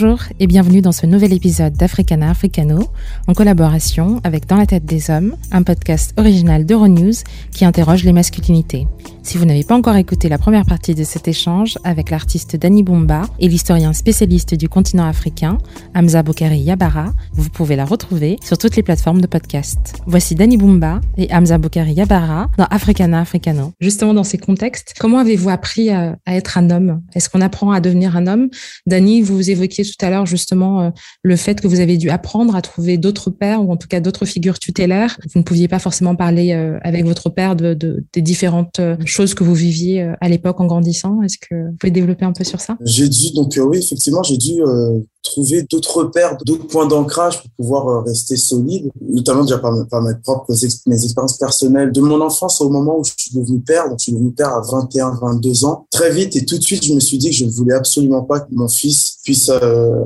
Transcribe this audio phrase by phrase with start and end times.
[0.00, 2.88] Bonjour et bienvenue dans ce nouvel épisode d'Africana Africano
[3.26, 7.14] en collaboration avec Dans la tête des hommes, un podcast original d'Euronews
[7.50, 8.86] qui interroge les masculinités.
[9.28, 12.82] Si vous n'avez pas encore écouté la première partie de cet échange avec l'artiste Dani
[12.82, 15.58] Boumba et l'historien spécialiste du continent africain,
[15.94, 19.98] Hamza Boukari Yabara, vous pouvez la retrouver sur toutes les plateformes de podcast.
[20.06, 23.74] Voici Dani Boumba et Hamza Boukari Yabara dans Africana Africano.
[23.82, 27.02] Justement, dans ces contextes, comment avez-vous appris à, être un homme?
[27.14, 28.48] Est-ce qu'on apprend à devenir un homme?
[28.86, 30.90] Dani, vous évoquiez tout à l'heure justement euh,
[31.22, 34.00] le fait que vous avez dû apprendre à trouver d'autres pères ou en tout cas
[34.00, 35.18] d'autres figures tutélaires.
[35.34, 38.96] Vous ne pouviez pas forcément parler euh, avec votre père de, de des différentes euh,
[39.18, 41.22] choses que vous viviez euh, à l'époque en grandissant?
[41.22, 42.76] Est-ce que vous pouvez développer un peu sur ça?
[42.84, 47.42] J'ai dû, donc euh, oui, effectivement, j'ai dû euh, trouver d'autres repères, d'autres points d'ancrage
[47.42, 50.54] pour pouvoir rester solide, notamment déjà par, mes propres
[50.86, 53.88] mes expériences personnelles de mon enfance au moment où je suis devenu père.
[53.88, 55.86] Donc, je suis devenu père à 21, 22 ans.
[55.90, 58.22] Très vite et tout de suite, je me suis dit que je ne voulais absolument
[58.22, 59.50] pas que mon fils puisse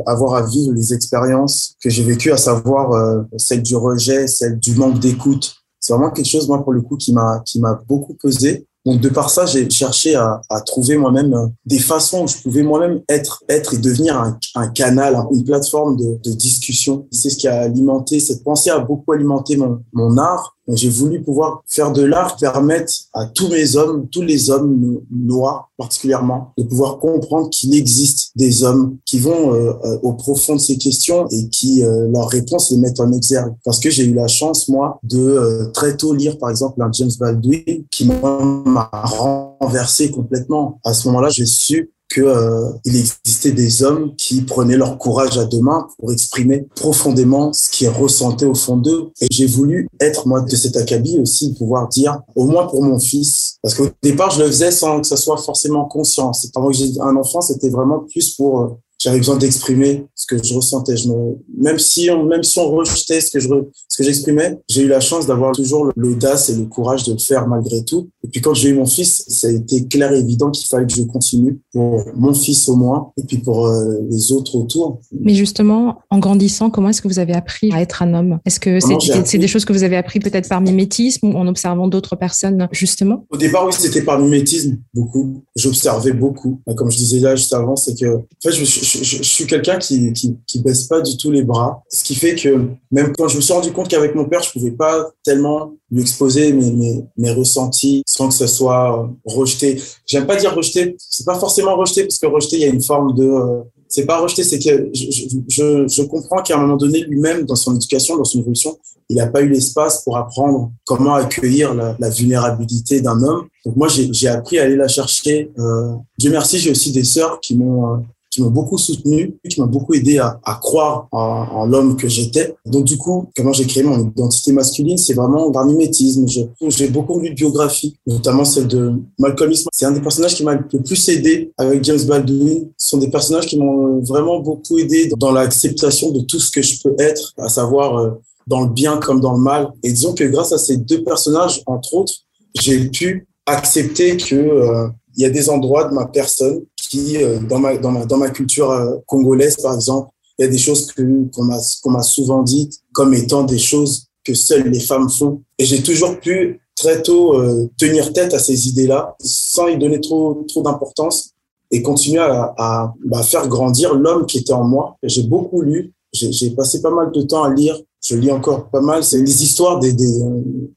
[0.07, 4.75] avoir à vivre les expériences que j'ai vécues, à savoir celle du rejet, celle du
[4.75, 5.55] manque d'écoute.
[5.79, 8.67] C'est vraiment quelque chose, moi, pour le coup, qui m'a qui m'a beaucoup pesé.
[8.85, 12.37] Donc de par ça, j'ai cherché à, à trouver moi-même euh, des façons où je
[12.39, 17.07] pouvais moi-même être, être et devenir un, un canal, une plateforme de, de discussion.
[17.13, 21.23] C'est ce qui a alimenté, cette pensée a beaucoup alimenté mon, mon art j'ai voulu
[21.23, 26.63] pouvoir faire de l'art, permettre à tous mes hommes, tous les hommes noirs particulièrement, de
[26.63, 31.27] pouvoir comprendre qu'il existe des hommes qui vont euh, euh, au profond de ces questions
[31.29, 33.53] et qui, euh, leurs réponses les mettent en exergue.
[33.65, 37.11] Parce que j'ai eu la chance, moi, de très tôt lire, par exemple, un James
[37.19, 40.79] Baldwin qui m'a renversé complètement.
[40.85, 45.45] À ce moment-là, j'ai su que euh, existait des hommes qui prenaient leur courage à
[45.45, 49.11] deux mains pour exprimer profondément ce qui est ressenti au fond d'eux.
[49.21, 52.99] Et j'ai voulu être moi de cet acabit aussi, pouvoir dire, au moins pour mon
[52.99, 56.33] fils, parce qu'au départ je le faisais sans que ça soit forcément conscient.
[56.33, 58.69] C'est pas moi que j'ai un enfant, c'était vraiment plus pour euh,
[59.03, 60.97] j'avais besoin d'exprimer ce que je ressentais.
[60.97, 63.49] Je me, même si on, même si on rejetait ce que je,
[63.89, 67.19] ce que j'exprimais, j'ai eu la chance d'avoir toujours l'audace et le courage de le
[67.19, 68.11] faire malgré tout.
[68.23, 70.87] Et puis quand j'ai eu mon fils, ça a été clair et évident qu'il fallait
[70.87, 75.01] que je continue pour mon fils au moins et puis pour euh, les autres autour.
[75.11, 78.39] Mais justement, en grandissant, comment est-ce que vous avez appris à être un homme?
[78.45, 78.79] Est-ce que
[79.25, 82.69] c'est des choses que vous avez appris peut-être par mimétisme ou en observant d'autres personnes
[82.71, 83.27] justement?
[83.31, 85.43] Au départ, oui, c'était par mimétisme beaucoup.
[85.57, 86.61] J'observais beaucoup.
[86.77, 89.79] Comme je disais là juste avant, c'est que en fait, je, je je, suis quelqu'un
[89.79, 93.29] qui, qui, qui baisse pas du tout les bras, ce qui fait que même quand
[93.29, 96.71] je me suis rendu compte qu'avec mon père, je pouvais pas tellement lui exposer mes,
[96.73, 99.81] mes, mes ressentis sans que ce soit rejeté.
[100.07, 102.83] J'aime pas dire rejeté, c'est pas forcément rejeté parce que rejeté, il y a une
[102.83, 105.05] forme de euh, c'est pas rejeté, c'est que je,
[105.49, 108.79] je, je comprends qu'à un moment donné, lui-même, dans son éducation, dans son évolution,
[109.11, 113.47] il n'a pas eu l'espace pour apprendre comment accueillir la, la vulnérabilité d'un homme.
[113.67, 115.51] Donc moi, j'ai appris à aller la chercher.
[115.59, 117.99] Euh, Dieu merci, j'ai aussi des sœurs qui m'ont euh,
[118.33, 122.09] qui m'ont beaucoup soutenu, qui m'ont beaucoup aidé à, à croire en, en l'homme que
[122.09, 122.55] j'étais.
[122.67, 126.27] Donc du coup, comment j'ai créé mon identité masculine, c'est vraiment d'un mimétisme.
[126.27, 129.67] J'ai beaucoup lu de biographies, notamment celle de Malcolm X.
[129.73, 132.71] C'est un des personnages qui m'a le plus aidé avec James Baldwin.
[132.79, 136.63] Ce sont des personnages qui m'ont vraiment beaucoup aidé dans l'acceptation de tout ce que
[136.63, 138.11] je peux être, à savoir euh,
[138.47, 139.69] dans le bien comme dans le mal.
[139.83, 142.15] Et disons que grâce à ces deux personnages, entre autres,
[142.55, 147.39] j'ai pu accepter que euh, il y a des endroits de ma personne qui, euh,
[147.41, 150.59] dans, ma, dans, ma, dans ma culture euh, congolaise, par exemple, il y a des
[150.59, 154.81] choses que, qu'on, m'a, qu'on m'a souvent dites comme étant des choses que seules les
[154.81, 155.43] femmes font.
[155.59, 160.01] Et j'ai toujours pu très tôt euh, tenir tête à ces idées-là sans y donner
[160.01, 161.31] trop, trop d'importance
[161.71, 164.97] et continuer à, à bah, faire grandir l'homme qui était en moi.
[165.03, 168.81] J'ai beaucoup lu, j'ai, passé pas mal de temps à lire, je lis encore pas
[168.81, 169.03] mal.
[169.05, 170.21] C'est les histoires des, des,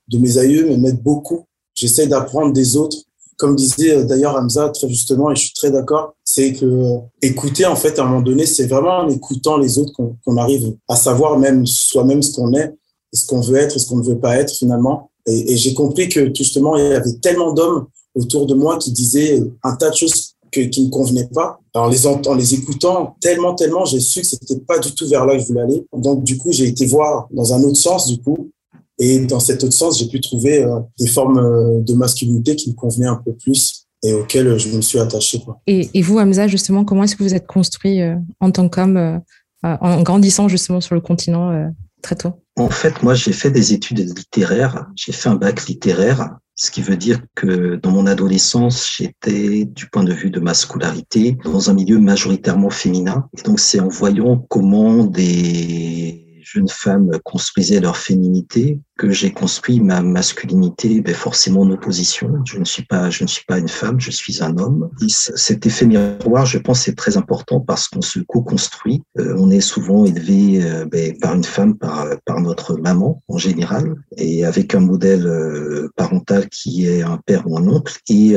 [0.08, 1.46] de mes aïeux me mettent beaucoup.
[1.74, 2.98] J'essaie d'apprendre des autres
[3.38, 6.98] comme disait euh, d'ailleurs Hamza très justement, et je suis très d'accord, c'est que euh,
[7.22, 10.76] écouter, en fait, à un moment donné, c'est vraiment en écoutant les autres qu'on arrive
[10.88, 12.74] à savoir même soi-même ce qu'on est,
[13.14, 15.12] ce qu'on veut être, ce qu'on ne veut pas être finalement.
[15.28, 19.42] Et, j'ai compris que justement, il y avait tellement d'hommes autour de moi qui disaient
[19.64, 21.60] un tas de choses qui ne convenaient pas.
[21.74, 25.26] Alors, les, en les écoutant tellement, tellement, j'ai su que c'était pas du tout vers
[25.26, 25.86] là que je voulais aller.
[25.94, 28.52] Donc, du coup, j'ai été voir dans un autre sens, du coup,
[28.98, 32.70] et dans cet autre sens, j'ai pu trouver euh, des formes euh, de masculinité qui
[32.70, 35.40] me convenaient un peu plus et auxquelles je me suis attaché.
[35.40, 35.60] Quoi.
[35.68, 39.22] Et, et vous, Hamza, justement, comment est-ce que vous êtes construit euh, en tant qu'homme
[39.64, 41.72] en grandissant justement sur le continent
[42.04, 42.34] très tôt?
[42.56, 44.86] En fait, moi, j'ai fait des études littéraires.
[44.96, 49.90] J'ai fait un bac littéraire, ce qui veut dire que dans mon adolescence, j'étais, du
[49.90, 53.28] point de vue de ma scolarité, dans un milieu majoritairement féminin.
[53.36, 59.82] Et donc, c'est en voyant comment des jeunes femmes construisaient leur féminité que j'ai construit
[59.82, 62.32] ma masculinité ben forcément en opposition.
[62.46, 64.90] Je ne suis pas, je ne suis pas une femme, je suis un homme.
[65.02, 69.04] Et cet effet miroir, je pense, c'est très important parce qu'on se co-construit.
[69.20, 73.38] Euh, on est souvent élevé euh, ben, par une femme, par, par notre maman en
[73.38, 78.00] général, et avec un modèle euh, parental qui est un père ou un oncle.
[78.10, 78.36] Et,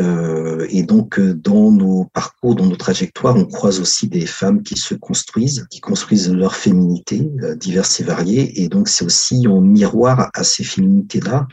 [0.71, 4.95] et donc, dans nos parcours, dans nos trajectoires, on croise aussi des femmes qui se
[4.95, 8.63] construisent, qui construisent leur féminité diverses et variées.
[8.63, 11.47] Et donc, c'est aussi en miroir à ces féminités-là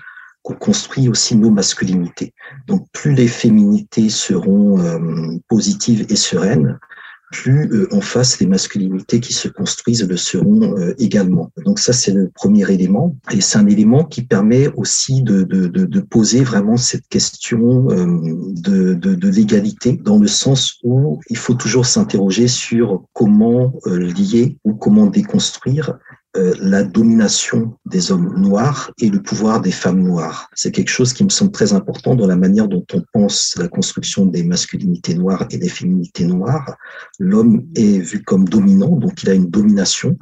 [0.45, 2.33] qu'on construit aussi nos masculinités.
[2.68, 6.77] Donc plus les féminités seront euh, positives et sereines,
[7.31, 11.51] plus euh, en face les masculinités qui se construisent le seront euh, également.
[11.65, 15.44] Donc ça c'est le premier élément et c'est un élément qui permet aussi de,
[16.01, 23.03] poser vraiment cette question de, l'égalité dans le sens où il faut toujours s'interroger sur
[23.13, 25.97] comment lier ou comment déconstruire
[26.36, 30.50] la domination des hommes noirs et le pouvoir des femmes noires.
[30.54, 33.68] C'est quelque chose qui me semble très important dans la manière dont on pense la
[33.68, 36.76] construction des masculinités noires et des féminités noires.
[37.20, 40.18] L'homme est vu comme dominant, donc il a une domination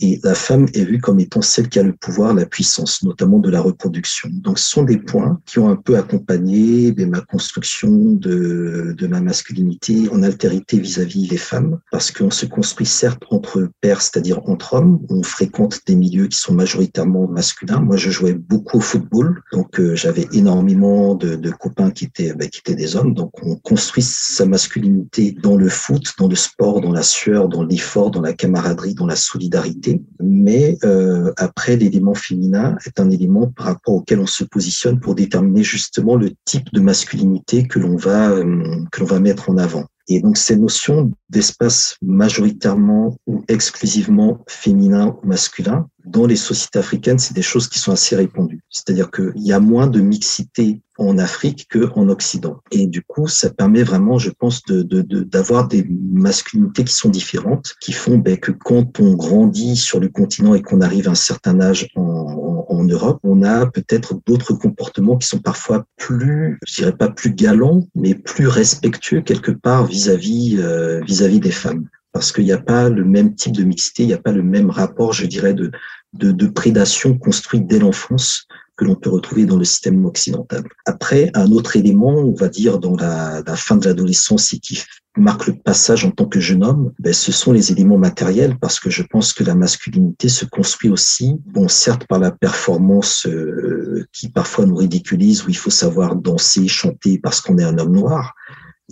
[0.00, 3.38] et la femme est vue comme étant celle qui a le pouvoir, la puissance, notamment
[3.38, 4.30] de la reproduction.
[4.32, 9.20] Donc, ce sont des points qui ont un peu accompagné ma construction de, de ma
[9.20, 14.74] masculinité en altérité vis-à-vis des femmes, parce qu'on se construit certes entre pères, c'est-à-dire entre
[14.74, 17.80] hommes, on fréquente des milieux qui sont majoritairement masculins.
[17.80, 22.34] Moi, je jouais beaucoup au football, donc euh, j'avais énormément de, de, copains qui étaient,
[22.34, 23.14] ben, qui étaient des hommes.
[23.14, 27.62] Donc, on construit sa masculinité dans le foot, dans le sport, dans la sueur, dans
[27.62, 29.81] l'effort, dans la camaraderie, dans la solidarité
[30.20, 35.14] mais euh, après, l'élément féminin est un élément par rapport auquel on se positionne pour
[35.14, 39.56] déterminer justement le type de masculinité que l'on va euh, que l'on va mettre en
[39.56, 39.84] avant.
[40.08, 47.18] Et donc ces notions d'espace majoritairement ou exclusivement féminin ou masculin, dans les sociétés africaines,
[47.18, 48.62] c'est des choses qui sont assez répandues.
[48.68, 52.58] C'est-à-dire qu'il y a moins de mixité en Afrique qu'en Occident.
[52.70, 57.08] Et du coup, ça permet vraiment, je pense, d'avoir de, de, des masculinités qui sont
[57.08, 61.12] différentes, qui font ben, que quand on grandit sur le continent et qu'on arrive à
[61.12, 66.58] un certain âge en, en, Europe, on a peut-être d'autres comportements qui sont parfois plus,
[66.66, 71.88] je dirais pas plus galants, mais plus respectueux quelque part vis-à-vis euh, vis-à-vis des femmes
[72.12, 74.42] parce qu'il n'y a pas le même type de mixité, il n'y a pas le
[74.42, 75.70] même rapport, je dirais, de,
[76.12, 78.46] de, de prédation construite dès l'enfance
[78.76, 80.64] que l'on peut retrouver dans le système occidental.
[80.86, 84.82] Après, un autre élément, on va dire, dans la, fin de l'adolescence et qui
[85.16, 88.80] marque le passage en tant que jeune homme, ben, ce sont les éléments matériels parce
[88.80, 94.06] que je pense que la masculinité se construit aussi, bon, certes par la performance euh,
[94.12, 97.92] qui parfois nous ridiculise, où il faut savoir danser, chanter parce qu'on est un homme
[97.92, 98.34] noir,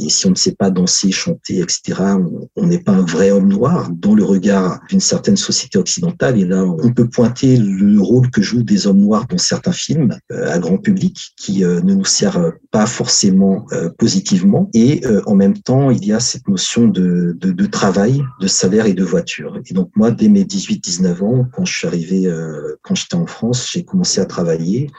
[0.00, 2.00] et si on ne sait pas danser, chanter, etc.,
[2.56, 6.38] on n'est pas un vrai homme noir dans le regard d'une certaine société occidentale.
[6.38, 10.17] Et là, on peut pointer le rôle que jouent des hommes noirs dans certains films
[10.32, 14.70] euh, à grand public qui euh, ne nous sert pas forcément euh, positivement.
[14.75, 18.87] Et en même temps, il y a cette notion de, de, de, travail, de salaire
[18.87, 19.61] et de voiture.
[19.67, 22.32] Et donc moi, dès mes 18-19 ans, quand je suis arrivé,
[22.82, 24.91] quand j'étais en France, j'ai commencé à travailler.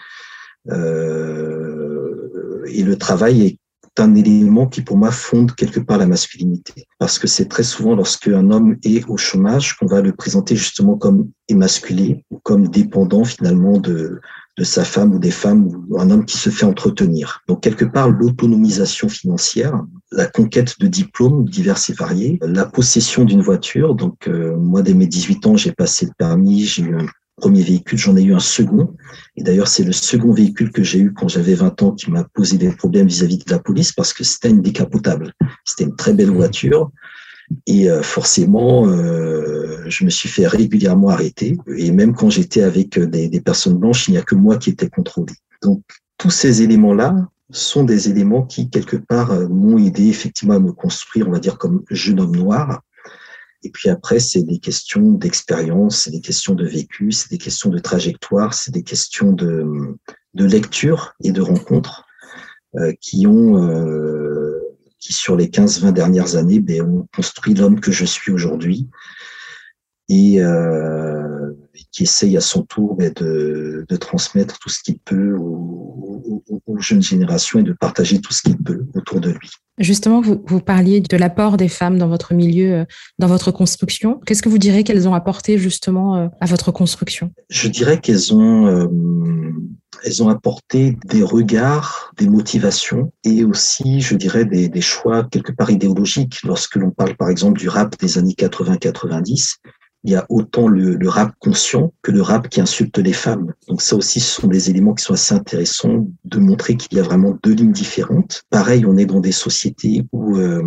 [0.70, 3.58] Euh, et le travail est
[3.98, 6.88] un élément qui pour moi fonde quelque part la masculinité.
[6.98, 10.56] Parce que c'est très souvent lorsque un homme est au chômage qu'on va le présenter
[10.56, 14.22] justement comme émasculé ou comme dépendant finalement de,
[14.58, 17.42] de sa femme ou des femmes ou un homme qui se fait entretenir.
[17.48, 23.42] Donc quelque part l'autonomisation financière, la conquête de diplômes divers et variés, la possession d'une
[23.42, 23.96] voiture.
[23.96, 27.06] Donc euh, moi dès mes 18 ans j'ai passé le permis, j'ai eu un
[27.38, 28.96] premier véhicule, j'en ai eu un second.
[29.36, 32.24] Et d'ailleurs, c'est le second véhicule que j'ai eu quand j'avais 20 ans qui m'a
[32.24, 35.34] posé des problèmes vis-à-vis de la police parce que c'était une décapotable.
[35.66, 36.92] C'était une très belle voiture.
[37.68, 41.58] Et euh, forcément, euh, je me suis fait régulièrement arrêter.
[41.76, 44.70] Et même quand j'étais avec des, des personnes blanches, il n'y a que moi qui
[44.70, 45.34] étais contrôlé.
[45.62, 45.82] Donc,
[46.18, 47.16] tous ces éléments-là
[47.52, 51.40] sont des éléments qui, quelque part, euh, m'ont aidé effectivement à me construire, on va
[51.40, 52.82] dire, comme jeune homme noir.
[53.64, 57.70] Et puis après, c'est des questions d'expérience, c'est des questions de vécu, c'est des questions
[57.70, 59.98] de trajectoire, c'est des questions de,
[60.34, 62.06] de lecture et de rencontres
[62.76, 64.60] euh, qui ont, euh,
[65.00, 68.90] qui sur les 15-20 dernières années, ben, ont construit l'homme que je suis aujourd'hui
[70.10, 71.52] et, euh,
[71.92, 76.62] qui essaye à son tour ben, de, de, transmettre tout ce qu'il peut aux, aux,
[76.66, 79.50] aux, jeunes générations et de partager tout ce qu'il peut autour de lui.
[79.82, 82.86] Justement, vous, parliez de l'apport des femmes dans votre milieu, euh,
[83.18, 84.20] dans votre construction.
[84.26, 87.32] Qu'est-ce que vous direz qu'elles ont apporté justement euh, à votre construction?
[87.50, 88.88] Je dirais qu'elles ont, euh,
[90.22, 96.44] ont apporté des regards, des motivations et aussi, je dirais, des choix quelque part idéologiques.
[96.44, 99.58] Lorsque l'on parle par exemple du rap des années 80-90,
[100.04, 103.54] il y a autant le, le, rap conscient que le rap qui insulte les femmes.
[103.68, 107.02] Donc ça aussi, ce sont des éléments qui sont assez intéressants de montrer qu'il y
[107.02, 108.44] a vraiment deux lignes différentes.
[108.50, 110.62] Pareil, on est dans des sociétés où, euh,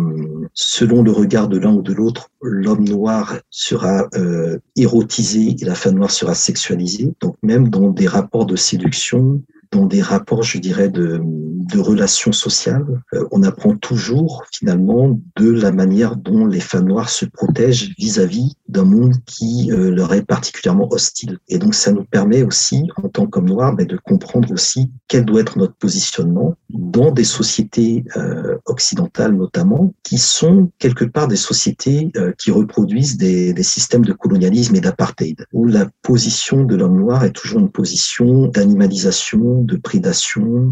[0.53, 5.75] selon le regard de l'un ou de l'autre, l'homme noir sera euh, érotisé et la
[5.75, 7.13] femme noire sera sexualisée.
[7.19, 9.41] Donc même dans des rapports de séduction,
[9.75, 11.21] dans des rapports, je dirais, de,
[11.75, 17.25] relations sociales, euh, on apprend toujours finalement de la manière dont les femmes noires se
[17.25, 21.37] protègent vis-à-vis d'un monde qui euh, leur est particulièrement hostile.
[21.49, 25.25] Et donc ça nous permet aussi, en tant qu'hommes noirs, ben, de comprendre aussi quel
[25.25, 31.35] doit être notre positionnement dans des sociétés euh, occidentales notamment, qui sont quelque part des
[31.35, 37.25] sociétés qui reproduisent des systèmes de colonialisme et d'apartheid, où la position de l'homme noir
[37.25, 40.71] est toujours une position d'animalisation, de prédation,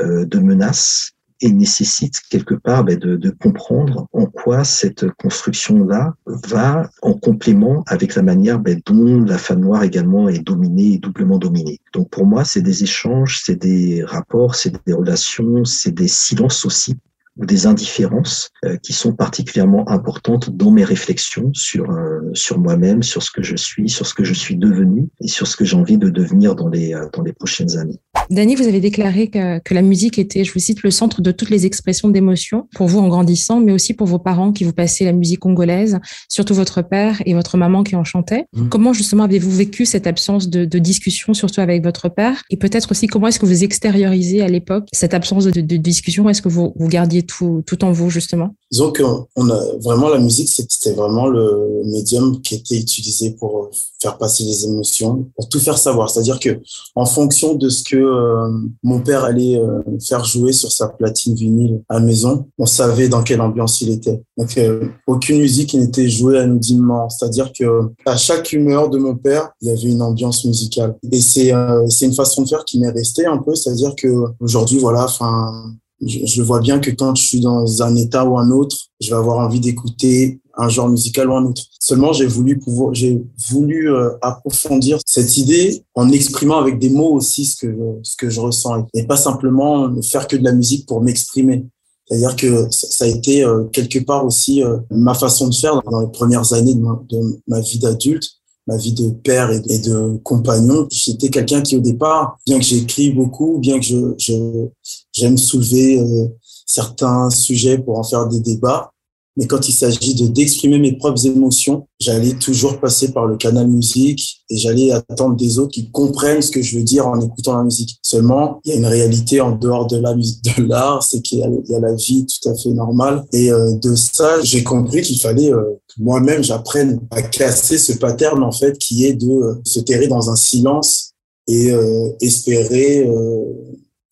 [0.00, 6.14] euh, de menace et nécessite quelque part ben, de, de, comprendre en quoi cette construction-là
[6.24, 10.98] va en complément avec la manière ben, dont la femme noire également est dominée et
[10.98, 11.80] doublement dominée.
[11.92, 16.64] Donc pour moi, c'est des échanges, c'est des rapports, c'est des relations, c'est des silences
[16.64, 16.96] aussi
[17.36, 23.02] ou des indifférences euh, qui sont particulièrement importantes dans mes réflexions sur euh, sur moi-même,
[23.02, 25.64] sur ce que je suis, sur ce que je suis devenu et sur ce que
[25.64, 27.98] j'ai envie de devenir dans les euh, dans les prochaines années.
[28.30, 31.32] Dany, vous avez déclaré que, que la musique était, je vous cite, le centre de
[31.32, 34.72] toutes les expressions d'émotion pour vous en grandissant, mais aussi pour vos parents qui vous
[34.72, 35.98] passaient la musique congolaise,
[36.28, 38.46] surtout votre père et votre maman qui en chantaient.
[38.52, 38.68] Mmh.
[38.68, 42.42] Comment justement avez-vous vécu cette absence de, de, discussion, surtout avec votre père?
[42.50, 45.76] Et peut-être aussi comment est-ce que vous extériorisez à l'époque cette absence de, de, de
[45.76, 46.28] discussion?
[46.28, 48.54] Est-ce que vous, vous gardiez tout, en vous, justement?
[48.70, 54.18] Disons qu'on a vraiment la musique, c'était vraiment le médium qui était utilisé pour faire
[54.18, 56.10] passer les émotions, pour tout faire savoir.
[56.10, 56.60] C'est-à-dire que
[56.94, 58.50] en fonction de ce que euh,
[58.82, 63.08] mon père allait euh, faire jouer sur sa platine vinyle à la maison, on savait
[63.08, 64.20] dans quelle ambiance il était.
[64.36, 67.08] Donc euh, aucune musique n'était jouée anonymement.
[67.08, 67.64] C'est-à-dire que
[68.06, 70.96] à chaque humeur de mon père, il y avait une ambiance musicale.
[71.10, 71.52] Et c'est
[71.88, 73.54] c'est une façon de faire qui m'est restée un peu.
[73.54, 74.08] C'est-à-dire que
[74.40, 75.72] aujourd'hui, voilà, enfin
[76.06, 79.16] je, vois bien que quand je suis dans un état ou un autre, je vais
[79.16, 81.62] avoir envie d'écouter un genre musical ou un autre.
[81.78, 87.12] Seulement, j'ai voulu pouvoir, j'ai voulu euh, approfondir cette idée en exprimant avec des mots
[87.14, 90.52] aussi ce que ce que je ressens et pas simplement ne faire que de la
[90.52, 91.66] musique pour m'exprimer.
[92.06, 96.00] C'est-à-dire que ça a été euh, quelque part aussi euh, ma façon de faire dans
[96.00, 98.28] les premières années de ma vie d'adulte
[98.66, 100.86] ma vie de père et de compagnon.
[100.90, 103.84] J'étais quelqu'un qui, au départ, bien que j'écris beaucoup, bien que
[104.18, 104.68] je,
[105.12, 106.28] j'aime soulever euh,
[106.66, 108.91] certains sujets pour en faire des débats,
[109.36, 113.66] mais quand il s'agit de d'exprimer mes propres émotions, j'allais toujours passer par le canal
[113.66, 117.56] musique et j'allais attendre des autres qui comprennent ce que je veux dire en écoutant
[117.56, 117.98] la musique.
[118.02, 121.38] Seulement, il y a une réalité en dehors de la musique, de l'art, c'est qu'il
[121.38, 123.24] y, a la vie tout à fait normale.
[123.32, 127.94] Et euh, de ça, j'ai compris qu'il fallait euh, que moi-même j'apprenne à casser ce
[127.94, 131.12] pattern en fait qui est de euh, se terrer dans un silence
[131.48, 133.08] et euh, espérer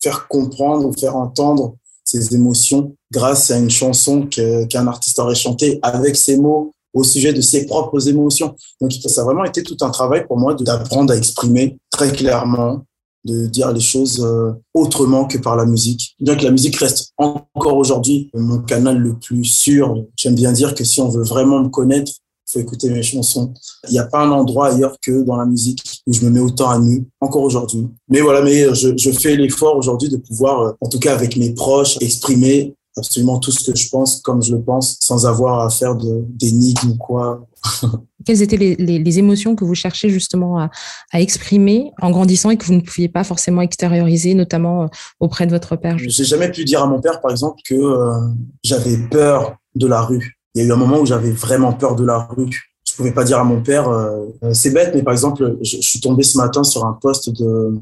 [0.03, 5.79] faire comprendre ou faire entendre ses émotions grâce à une chanson qu'un artiste aurait chantée
[5.81, 8.55] avec ses mots au sujet de ses propres émotions.
[8.79, 12.83] Donc ça a vraiment été tout un travail pour moi d'apprendre à exprimer très clairement,
[13.23, 16.15] de dire les choses euh, autrement que par la musique.
[16.19, 20.73] Bien que la musique reste encore aujourd'hui mon canal le plus sûr, j'aime bien dire
[20.73, 22.11] que si on veut vraiment me connaître,
[22.51, 23.53] faut écouter mes chansons.
[23.87, 26.41] Il n'y a pas un endroit ailleurs que dans la musique où je me mets
[26.41, 27.87] autant à nu, encore aujourd'hui.
[28.09, 31.37] Mais voilà, mais je, je fais l'effort aujourd'hui de pouvoir, euh, en tout cas avec
[31.37, 35.61] mes proches, exprimer absolument tout ce que je pense comme je le pense, sans avoir
[35.61, 37.45] à faire d'énigmes ou quoi.
[38.25, 40.69] Quelles étaient les, les, les, émotions que vous cherchez justement à,
[41.11, 44.87] à, exprimer en grandissant et que vous ne pouviez pas forcément extérioriser, notamment euh,
[45.19, 45.97] auprès de votre père?
[45.97, 48.19] J'ai jamais pu dire à mon père, par exemple, que euh,
[48.63, 51.95] j'avais peur de la rue il y a eu un moment où j'avais vraiment peur
[51.95, 52.49] de la rue.
[52.87, 55.81] Je pouvais pas dire à mon père, euh, c'est bête, mais par exemple, je, je,
[55.81, 57.79] suis tombé ce matin sur un poste de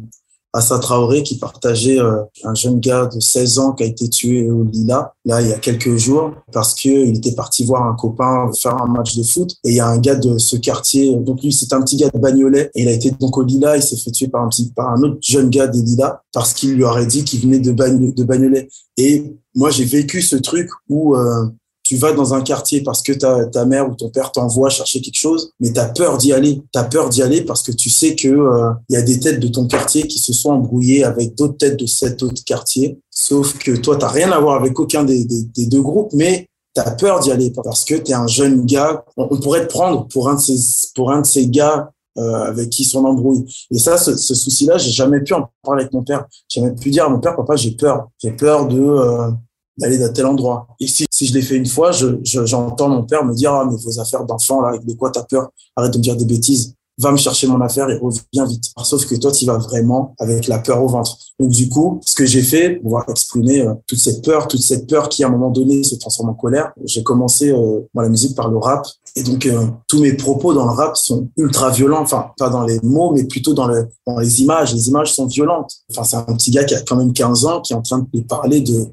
[0.52, 4.50] Assa Traoré qui partageait euh, un jeune gars de 16 ans qui a été tué
[4.50, 7.96] au Lila, là, il y a quelques jours, parce que il était parti voir un
[7.96, 9.52] copain faire un match de foot.
[9.64, 12.10] Et il y a un gars de ce quartier, donc lui, c'est un petit gars
[12.10, 14.50] de Bagnolet, et il a été donc au Lila, il s'est fait tuer par un
[14.50, 17.60] petit, par un autre jeune gars des Lila, parce qu'il lui aurait dit qu'il venait
[17.60, 18.68] de, de Bagnolet.
[18.98, 21.46] Et moi, j'ai vécu ce truc où, euh,
[21.90, 25.18] tu vas dans un quartier parce que ta, mère ou ton père t'envoie chercher quelque
[25.18, 26.62] chose, mais tu as peur d'y aller.
[26.72, 29.20] Tu as peur d'y aller parce que tu sais que il euh, y a des
[29.20, 33.00] têtes de ton quartier qui se sont embrouillées avec d'autres têtes de cet autre quartier.
[33.10, 36.82] Sauf que toi, tu rien à voir avec aucun des, des, deux groupes, mais tu
[36.82, 39.04] as peur d'y aller parce que tu es un jeune gars.
[39.18, 43.46] On, pourrait te prendre pour un de ces, gars euh, avec qui sont embrouillés.
[43.72, 46.28] Et ça, ce, ce souci-là, j'ai jamais pu en parler avec mon père.
[46.50, 48.10] J'ai jamais pu dire à mon père, papa, j'ai peur.
[48.20, 48.80] J'ai peur de...
[48.80, 49.32] Euh,
[49.80, 50.68] d'aller dans tel endroit.
[50.80, 53.66] Et si, je l'ai fait une fois, j'entends je, j'entends mon père me dire, ah,
[53.70, 55.50] mais vos affaires d'enfant, là, de quoi t'as peur?
[55.76, 58.66] Arrête de me dire des bêtises va me chercher mon affaire et reviens vite.
[58.84, 61.18] Sauf que toi, tu vas vraiment avec la peur au ventre.
[61.40, 64.62] Donc du coup, ce que j'ai fait pour pouvoir exprimer euh, toute cette peur, toute
[64.62, 68.02] cette peur qui à un moment donné se transforme en colère, j'ai commencé euh, dans
[68.02, 68.86] la musique par le rap.
[69.16, 72.64] Et donc euh, tous mes propos dans le rap sont ultra violents, enfin pas dans
[72.64, 73.68] les mots, mais plutôt dans,
[74.06, 74.74] dans les images.
[74.74, 75.72] Les images sont violentes.
[75.90, 78.06] Enfin c'est un petit gars qui a quand même 15 ans qui est en train
[78.14, 78.88] de parler de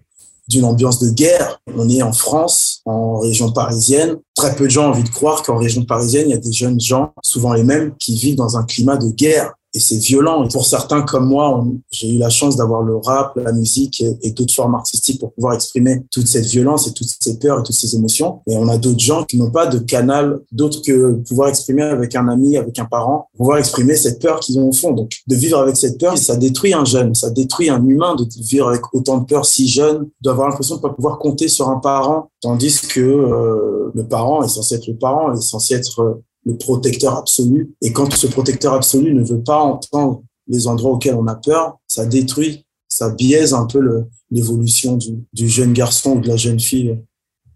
[0.48, 1.60] d'une ambiance de guerre.
[1.76, 4.16] On est en France, en région parisienne.
[4.34, 6.52] Très peu de gens ont envie de croire qu'en région parisienne, il y a des
[6.52, 10.42] jeunes gens, souvent les mêmes, qui vivent dans un climat de guerre et c'est violent.
[10.44, 14.30] Et pour certains comme moi, j'ai eu la chance d'avoir le rap, la musique et,
[14.30, 17.74] d'autres formes artistiques pour pouvoir exprimer toute cette violence et toutes ces peurs et toutes
[17.76, 18.40] ces émotions.
[18.48, 22.14] Et on a d'autres gens qui n'ont pas de canal d'autre que pouvoir exprimer avec
[22.14, 24.92] un ami, avec un parent, pouvoir exprimer cette peur qu'ils ont au fond.
[24.92, 28.26] Donc, de vivre avec cette peur, ça détruit un jeune, ça détruit un humain de
[28.42, 31.80] vivre avec autant de peur si jeune, d'avoir l'impression de pas pouvoir compter sur un
[31.80, 36.56] parent, tandis que euh, le parent est censé être le parent, est censé être le
[36.56, 37.74] protecteur absolu.
[37.82, 41.76] Et quand ce protecteur absolu ne veut pas entendre les endroits auxquels on a peur,
[41.88, 46.60] ça détruit, ça biaise un peu l'évolution du, du jeune garçon ou de la jeune
[46.60, 46.96] fille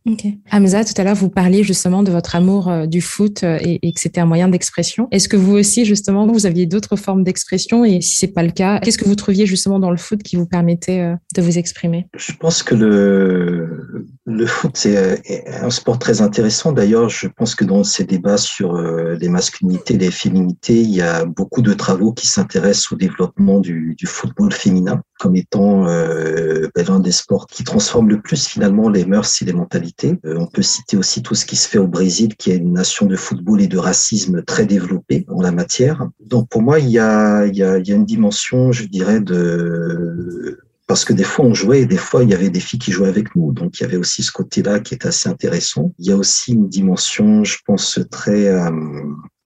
[0.06, 0.24] Ok.
[0.50, 3.92] Hamza, tout à l'heure, vous parliez justement de votre amour euh, du foot euh, et,
[3.92, 5.08] que c'était un moyen d'expression.
[5.10, 7.84] Est-ce que vous aussi, justement, vous aviez d'autres formes d'expression?
[7.84, 10.36] Et si c'est pas le cas, qu'est-ce que vous trouviez justement dans le foot qui
[10.36, 12.06] vous permettait euh, de vous exprimer?
[12.16, 15.20] Je pense que le, le foot, c'est
[15.62, 16.72] un sport très intéressant.
[16.72, 21.24] D'ailleurs, je pense que dans ces débats sur les masculinités, les féminités, il y a
[21.26, 26.86] beaucoup de travaux qui s'intéressent au développement du, du, football féminin comme étant euh, ben,
[26.86, 30.18] l'un des sports qui transforme le plus finalement les mœurs et les mentalités.
[30.24, 32.72] Euh, on peut citer aussi tout ce qui se fait au Brésil, qui est une
[32.72, 36.08] nation de football et de racisme très développée en la matière.
[36.24, 40.58] Donc pour moi, il y a, y a, y a une dimension, je dirais, de
[40.86, 42.90] parce que des fois on jouait et des fois il y avait des filles qui
[42.90, 43.52] jouaient avec nous.
[43.52, 45.92] Donc il y avait aussi ce côté-là qui est assez intéressant.
[45.98, 48.70] Il y a aussi une dimension, je pense, très euh,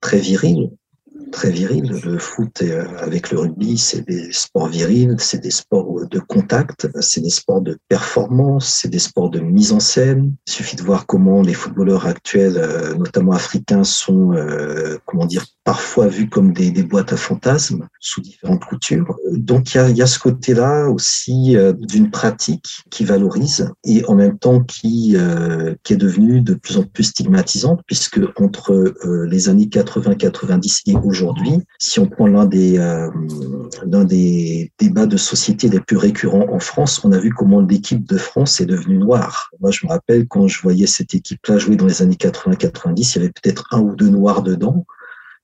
[0.00, 0.70] très virile
[1.34, 2.00] très viril.
[2.04, 6.86] Le foot euh, avec le rugby, c'est des sports virils, c'est des sports de contact,
[7.00, 10.32] c'est des sports de performance, c'est des sports de mise en scène.
[10.46, 15.44] Il suffit de voir comment les footballeurs actuels, euh, notamment africains, sont, euh, comment dire,
[15.64, 19.16] parfois vus comme des, boîtes à fantasmes sous différentes coutures.
[19.32, 24.14] Donc il y a, y a, ce côté-là aussi d'une pratique qui valorise et en
[24.14, 25.16] même temps qui,
[25.82, 28.94] qui est devenue de plus en plus stigmatisante puisque entre
[29.26, 31.62] les années 80-90 et aujourd'hui, aujourd'hui.
[31.78, 33.10] Si on prend l'un des, euh,
[33.86, 38.06] l'un des débats de société les plus récurrents en France, on a vu comment l'équipe
[38.06, 39.50] de France est devenue noire.
[39.60, 43.16] Moi, je me rappelle quand je voyais cette équipe-là jouer dans les années 80-90, il
[43.16, 44.84] y avait peut-être un ou deux noirs dedans.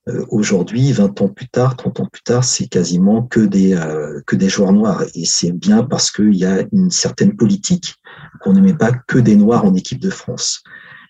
[0.09, 4.21] Euh, aujourd'hui, 20 ans plus tard, 30 ans plus tard, c'est quasiment que des, euh,
[4.27, 5.05] que des joueurs noirs.
[5.15, 7.95] Et c'est bien parce qu'il y a une certaine politique
[8.41, 10.63] qu'on ne met pas que des noirs en équipe de France.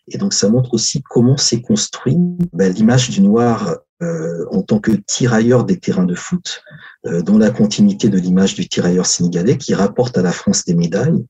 [0.08, 2.16] Et donc, ça montre aussi comment s'est construit
[2.52, 6.62] ben, l'image du noir euh, en tant que tirailleur des terrains de foot,
[7.06, 10.74] euh, dans la continuité de l'image du tirailleur sénégalais qui rapporte à la France des
[10.74, 11.24] médailles.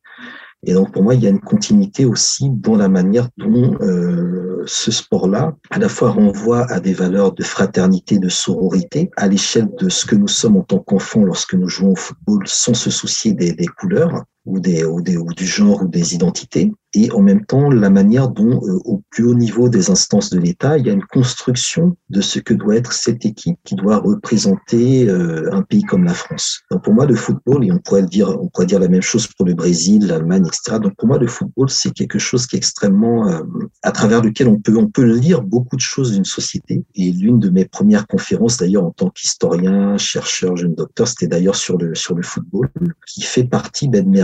[0.66, 4.62] Et donc pour moi, il y a une continuité aussi dans la manière dont euh,
[4.66, 9.68] ce sport-là, à la fois renvoie à des valeurs de fraternité, de sororité, à l'échelle
[9.78, 12.90] de ce que nous sommes en tant qu'enfants lorsque nous jouons au football sans se
[12.90, 17.10] soucier des, des couleurs ou, des, ou, des, ou du genre ou des identités et
[17.12, 20.76] en même temps la manière dont, euh, au plus haut niveau des instances de l'État,
[20.76, 25.08] il y a une construction de ce que doit être cette équipe qui doit représenter
[25.08, 26.62] euh, un pays comme la France.
[26.70, 29.28] Donc pour moi, le football, et on pourrait dire, on pourrait dire la même chose
[29.28, 30.78] pour le Brésil, l'Allemagne, etc.
[30.80, 33.42] Donc pour moi, le football, c'est quelque chose qui est extrêmement, euh,
[33.82, 36.84] à travers lequel on peut, on peut lire beaucoup de choses d'une société.
[36.96, 41.56] Et l'une de mes premières conférences, d'ailleurs, en tant qu'historien, chercheur, jeune docteur, c'était d'ailleurs
[41.56, 42.68] sur le sur le football,
[43.06, 44.22] qui fait partie ben, de mes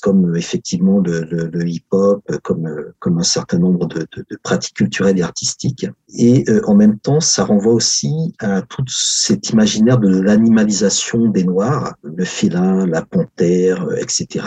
[0.00, 2.68] comme effectivement le, le, hip-hop, comme,
[2.98, 4.06] comme un certain nombre de,
[4.42, 5.86] pratiques culturelles et artistiques.
[6.14, 11.44] Et euh, en même temps, ça renvoie aussi à tout cet imaginaire de l'animalisation des
[11.44, 14.46] Noirs, le félin, la panthère, euh, etc.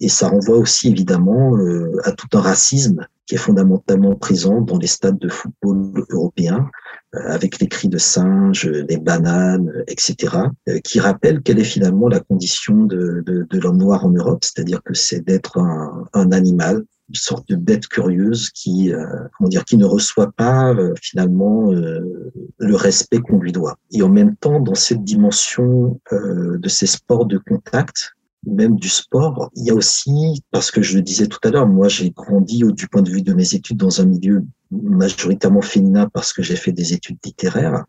[0.00, 4.78] Et ça renvoie aussi évidemment euh, à tout un racisme qui est fondamentalement présent dans
[4.78, 6.70] les stades de football européens,
[7.12, 10.36] avec les cris de singes, les bananes, etc.,
[10.84, 14.82] qui rappellent quelle est finalement la condition de, de, de l'homme noir en Europe, c'est-à-dire
[14.82, 19.04] que c'est d'être un, un, animal, une sorte de bête curieuse qui, euh,
[19.36, 23.78] comment dire, qui ne reçoit pas euh, finalement euh, le respect qu'on lui doit.
[23.92, 28.12] Et en même temps, dans cette dimension de ces sports de contact,
[28.46, 31.66] même du sport, il y a aussi, parce que je le disais tout à l'heure,
[31.66, 36.08] moi j'ai grandi du point de vue de mes études dans un milieu majoritairement féminin
[36.12, 37.84] parce que j'ai fait des études littéraires.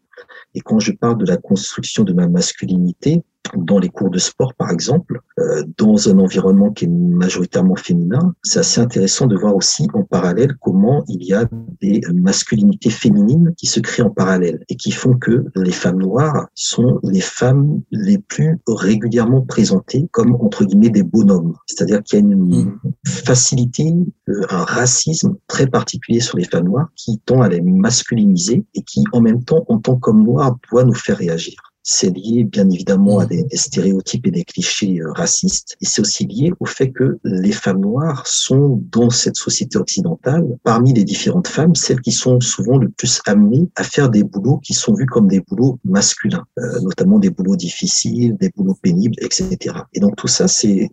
[0.55, 3.21] Et quand je parle de la construction de ma masculinité,
[3.56, 8.34] dans les cours de sport, par exemple, euh, dans un environnement qui est majoritairement féminin,
[8.43, 11.45] c'est assez intéressant de voir aussi en parallèle comment il y a
[11.82, 16.47] des masculinités féminines qui se créent en parallèle et qui font que les femmes noires
[16.54, 21.56] sont les femmes les plus régulièrement présentées comme entre guillemets des bonhommes.
[21.65, 22.80] C'est-à-dire qu'il y a une mm.
[23.06, 23.93] facilité,
[24.30, 28.82] euh, un racisme très particulier sur les femmes noires qui tend à les masculiniser et
[28.84, 32.69] qui en même temps, en tant qu'homme noir, doit nous faire réagir c'est lié bien
[32.69, 36.91] évidemment à des, stéréotypes et des clichés euh, racistes, et c'est aussi lié au fait
[36.91, 42.12] que les femmes noires sont dans cette société occidentale, parmi les différentes femmes, celles qui
[42.12, 45.80] sont souvent le plus amenées à faire des boulots qui sont vus comme des boulots
[45.84, 49.75] masculins, euh, notamment des boulots difficiles, des boulots pénibles, etc.
[49.93, 50.91] Et donc tout ça, c'est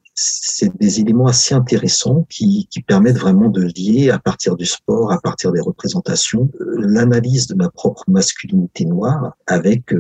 [0.81, 5.21] des éléments assez intéressants qui, qui permettent vraiment de lier à partir du sport, à
[5.21, 9.93] partir des représentations, euh, l'analyse de ma propre masculinité noire avec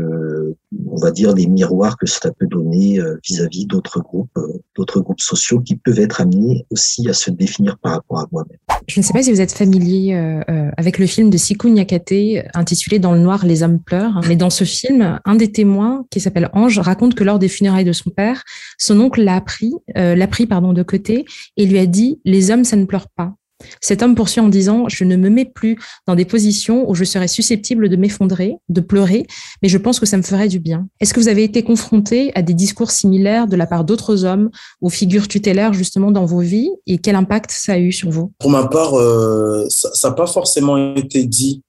[0.91, 5.01] on va dire, les miroirs que cela peut donner euh, vis-à-vis d'autres groupes, euh, d'autres
[5.01, 8.59] groupes sociaux qui peuvent être amenés aussi à se définir par rapport à moi-même.
[8.89, 12.47] Je ne sais pas si vous êtes familier euh, avec le film de Sikou Nyakate
[12.55, 14.21] intitulé Dans le noir, les hommes pleurent.
[14.29, 17.85] Mais dans ce film, un des témoins, qui s'appelle Ange, raconte que lors des funérailles
[17.85, 18.45] de son père,
[18.79, 21.25] son oncle l'a pris, l'a pris pardon, de côté
[21.57, 23.35] et lui a dit Les hommes, ça ne pleure pas.
[23.81, 27.05] Cet homme poursuit en disant Je ne me mets plus dans des positions où je
[27.05, 29.27] serais susceptible de m'effondrer, de pleurer,
[29.63, 30.89] mais je pense que ça me ferait du bien.
[31.01, 34.51] Est-ce que vous avez été confronté à des discours similaires de la part d'autres hommes,
[34.81, 38.33] aux figures tutélaires justement dans vos vies, et quel impact ça a eu sur vous?
[38.39, 41.63] Pour ma part, euh, ça n'a pas forcément été dit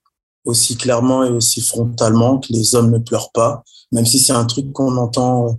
[0.46, 4.46] aussi clairement et aussi frontalement que les hommes ne pleurent pas, même si c'est un
[4.46, 5.52] truc qu'on entend euh,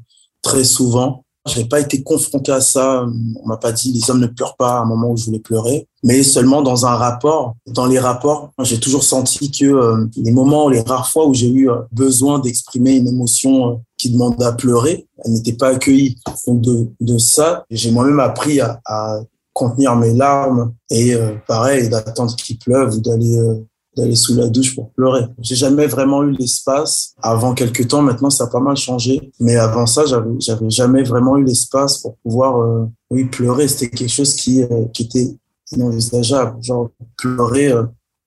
[0.42, 1.24] très souvent.
[1.48, 3.06] Je n'ai pas été confronté à ça.
[3.42, 5.40] On m'a pas dit les hommes ne pleurent pas à un moment où je voulais
[5.40, 7.54] pleurer, mais seulement dans un rapport.
[7.66, 11.48] Dans les rapports, j'ai toujours senti que euh, les moments, les rares fois où j'ai
[11.48, 16.16] eu euh, besoin d'exprimer une émotion euh, qui demande à pleurer, elle n'était pas accueillie.
[16.46, 19.20] Donc de, ça, j'ai moi-même appris à,
[19.52, 21.16] contenir mes larmes et
[21.48, 23.40] pareil d'attendre qu'il pleuve ou d'aller
[23.98, 25.24] d'aller sous la douche pour pleurer.
[25.40, 27.14] J'ai jamais vraiment eu l'espace.
[27.22, 29.32] Avant quelques temps, maintenant, ça a pas mal changé.
[29.40, 33.68] Mais avant ça, j'avais, jamais vraiment eu l'espace pour pouvoir, euh, oui, pleurer.
[33.68, 35.36] C'était quelque chose qui, euh, qui était
[35.72, 36.62] inenvisageable.
[36.62, 37.84] Genre, pleurer, euh,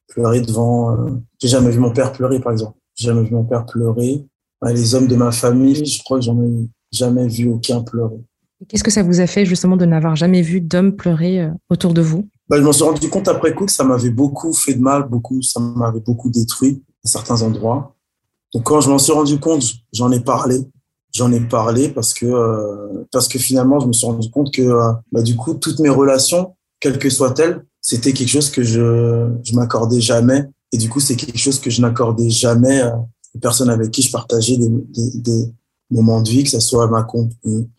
[0.07, 0.95] pleurer devant,
[1.41, 2.77] j'ai jamais vu mon père pleurer, par exemple.
[2.95, 4.25] J'ai jamais vu mon père pleurer.
[4.63, 8.19] Les hommes de ma famille, je crois que j'en ai jamais vu aucun pleurer.
[8.67, 12.01] Qu'est-ce que ça vous a fait justement de n'avoir jamais vu d'hommes pleurer autour de
[12.01, 12.29] vous?
[12.51, 15.07] Bah, je m'en suis rendu compte après coup que ça m'avait beaucoup fait de mal,
[15.07, 17.95] beaucoup, ça m'avait beaucoup détruit à certains endroits.
[18.53, 20.59] Donc quand je m'en suis rendu compte, j'en ai parlé.
[21.13, 24.63] J'en ai parlé parce que euh, parce que finalement, je me suis rendu compte que
[24.63, 29.29] euh, bah, du coup, toutes mes relations, quelles que soient-elles, c'était quelque chose que je
[29.45, 30.43] je m'accordais jamais.
[30.73, 32.83] Et du coup, c'est quelque chose que je n'accordais jamais
[33.33, 35.53] aux personnes avec qui je partageais des, des, des
[35.89, 37.07] moments de vie, que ce soit ma
[37.45, 37.69] une,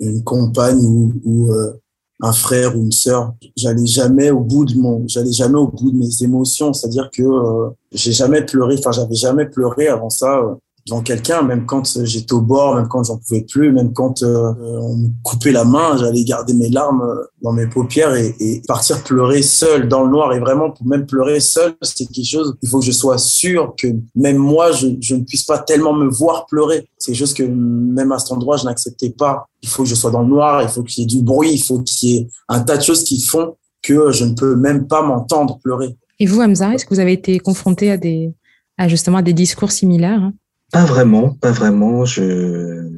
[0.00, 1.74] une compagne ou, ou euh,
[2.20, 3.34] un frère ou une sœur.
[3.56, 6.72] J'allais jamais au bout de mon, j'allais jamais au bout de mes émotions.
[6.72, 8.76] C'est-à-dire que euh, j'ai jamais pleuré.
[8.78, 10.38] Enfin, j'avais jamais pleuré avant ça.
[10.38, 10.54] Euh,
[10.86, 14.22] devant quelqu'un, même quand euh, j'étais au bord, même quand j'en pouvais plus, même quand
[14.22, 18.62] euh, on me coupait la main, j'allais garder mes larmes euh, dans mes paupières et,
[18.68, 20.34] partir pleurer seul dans le noir.
[20.34, 23.74] Et vraiment, pour même pleurer seul, c'est quelque chose, il faut que je sois sûr
[23.78, 26.88] que même moi, je, je ne puisse pas tellement me voir pleurer.
[26.98, 29.46] C'est quelque chose que même à cet endroit, je n'acceptais pas.
[29.62, 31.52] Il faut que je sois dans le noir, il faut qu'il y ait du bruit,
[31.54, 34.56] il faut qu'il y ait un tas de choses qui font que je ne peux
[34.56, 35.96] même pas m'entendre pleurer.
[36.18, 38.32] Et vous, Hamza, est-ce que vous avez été confronté à des,
[38.78, 40.32] à justement à des discours similaires hein?
[40.74, 42.04] Pas vraiment, pas vraiment.
[42.04, 42.90] Je,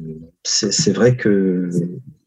[0.43, 1.69] c'est vrai que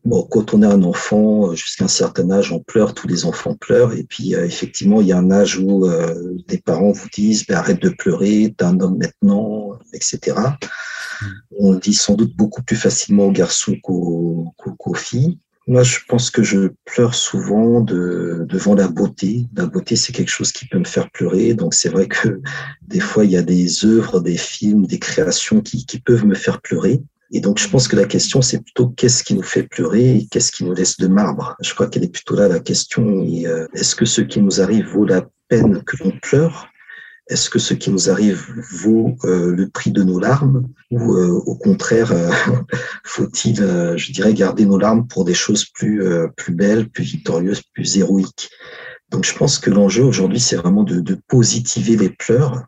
[0.05, 3.57] bon, quand on est un enfant, jusqu'à un certain âge, on pleure, tous les enfants
[3.57, 3.93] pleurent.
[3.95, 7.49] Et puis euh, effectivement, il y a un âge où euh, des parents vous disent
[7.49, 10.37] ben, arrête de pleurer, t'es un homme maintenant, etc.
[10.39, 11.27] Mmh.
[11.59, 15.41] On le dit sans doute beaucoup plus facilement aux garçons qu'aux filles.
[15.71, 19.47] Moi, je pense que je pleure souvent de, devant la beauté.
[19.55, 21.55] La beauté, c'est quelque chose qui peut me faire pleurer.
[21.55, 22.41] Donc, c'est vrai que
[22.89, 26.35] des fois, il y a des œuvres, des films, des créations qui, qui peuvent me
[26.35, 27.01] faire pleurer.
[27.31, 30.27] Et donc, je pense que la question, c'est plutôt qu'est-ce qui nous fait pleurer et
[30.27, 31.55] qu'est-ce qui nous laisse de marbre?
[31.61, 33.25] Je crois qu'elle est plutôt là la question.
[33.47, 36.70] Euh, est-ce que ce qui nous arrive vaut la peine que l'on pleure?
[37.31, 41.29] Est-ce que ce qui nous arrive vaut euh, le prix de nos larmes ou euh,
[41.47, 42.31] au contraire euh,
[43.05, 46.03] faut-il, je dirais, garder nos larmes pour des choses plus
[46.37, 48.51] plus belles, plus victorieuses, plus héroïques?
[49.11, 52.65] Donc je pense que l'enjeu aujourd'hui c'est vraiment de, de, positiver les pleurs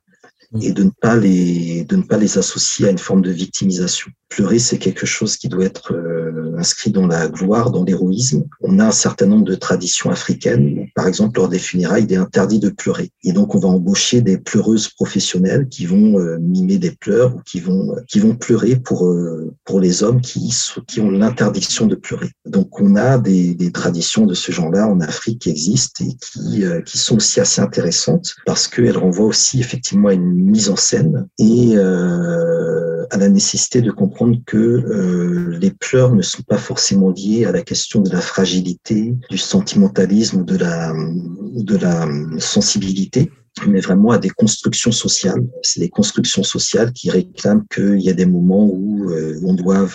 [0.61, 4.11] et de ne pas les de ne pas les associer à une forme de victimisation.
[4.29, 8.45] Pleurer, c'est quelque chose qui doit être euh, inscrit dans la gloire, dans l'héroïsme.
[8.63, 10.87] On a un certain nombre de traditions africaines.
[10.95, 13.11] Par exemple, lors des funérailles, il est interdit de pleurer.
[13.25, 17.41] Et donc, on va embaucher des pleureuses professionnelles qui vont euh, mimer des pleurs ou
[17.41, 20.55] qui vont qui vont pleurer pour euh, pour les hommes qui
[20.87, 22.31] qui ont l'interdiction de pleurer.
[22.47, 26.65] Donc, on a des, des traditions de ce genre-là en Afrique qui existent et qui
[26.87, 31.29] qui sont aussi assez intéressantes parce qu'elles renvoient aussi effectivement à une mise en scène
[31.39, 37.11] et euh, à la nécessité de comprendre que euh, les pleurs ne sont pas forcément
[37.11, 42.07] liés à la question de la fragilité, du sentimentalisme ou de la, de la
[42.39, 43.31] sensibilité
[43.67, 45.45] mais vraiment à des constructions sociales.
[45.63, 49.87] C'est des constructions sociales qui réclament qu'il y a des moments où euh, on doit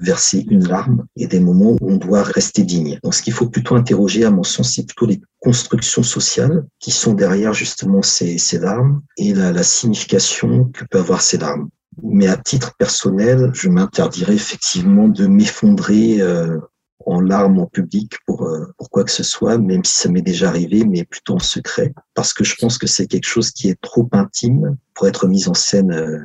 [0.00, 2.98] verser une larme et des moments où on doit rester digne.
[3.02, 6.90] Donc, ce qu'il faut plutôt interroger, à mon sens, c'est plutôt les constructions sociales qui
[6.90, 11.68] sont derrière justement ces, ces larmes et la, la signification que peut avoir ces larmes.
[12.02, 16.58] Mais à titre personnel, je m'interdirais effectivement de m'effondrer euh,
[17.06, 20.22] en larmes en public pour, euh, pour quoi que ce soit, même si ça m'est
[20.22, 23.68] déjà arrivé, mais plutôt en secret, parce que je pense que c'est quelque chose qui
[23.68, 26.18] est trop intime pour être mis en scène euh,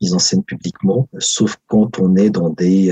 [0.00, 2.90] mise en scène publiquement, sauf quand on est dans des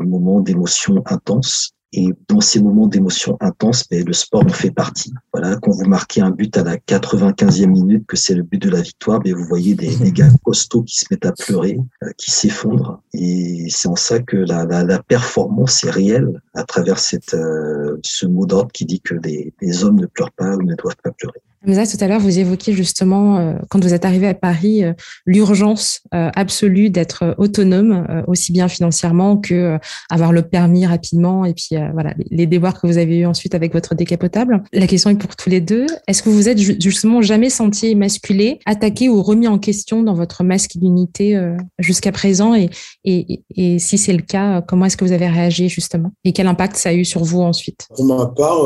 [0.00, 4.70] moments d'émotion intense et dans ces moments d'émotion intense, mais ben, le sport en fait
[4.70, 5.12] partie.
[5.32, 8.70] Voilà, quand vous marquez un but à la 95e minute, que c'est le but de
[8.70, 11.78] la victoire, mais ben, vous voyez des, des, gars costauds qui se mettent à pleurer,
[12.02, 13.02] euh, qui s'effondrent.
[13.12, 17.98] Et c'est en ça que la, la, la, performance est réelle à travers cette, euh,
[18.04, 21.10] ce mot d'ordre qui dit que des hommes ne pleurent pas ou ne doivent pas
[21.10, 21.40] pleurer.
[21.66, 24.94] Hamza, tout à l'heure, vous évoquiez justement, euh, quand vous êtes arrivé à Paris, euh,
[25.26, 31.76] l'urgence euh, absolue d'être autonome, aussi bien financièrement que avoir le permis rapidement, et puis
[31.92, 34.62] voilà les déboires que vous avez eu ensuite avec votre décapotable.
[34.72, 35.86] La question est pour tous les deux.
[36.06, 40.44] Est-ce que vous êtes justement jamais senti émasculé, attaqué ou remis en question dans votre
[40.44, 41.38] masculinité
[41.78, 42.70] jusqu'à présent et,
[43.04, 46.10] et, et si c'est le cas, comment est-ce que vous avez réagi justement?
[46.24, 47.86] Et quel impact ça a eu sur vous ensuite?
[47.94, 48.60] Pour ma part,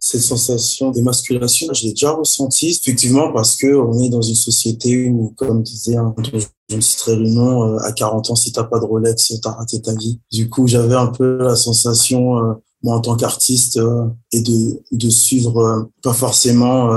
[0.00, 5.08] cette sensation d'émasculation, je l'ai déjà ressenti, effectivement, parce que on est dans une société
[5.08, 6.14] où, comme disait un
[6.68, 9.52] je me citerai le nom, euh, à 40 ans, si t'as pas de Rolex, t'as
[9.52, 10.18] raté ta vie.
[10.30, 14.80] Du coup, j'avais un peu la sensation, euh, moi en tant qu'artiste, euh, et de,
[14.90, 16.88] de suivre pas forcément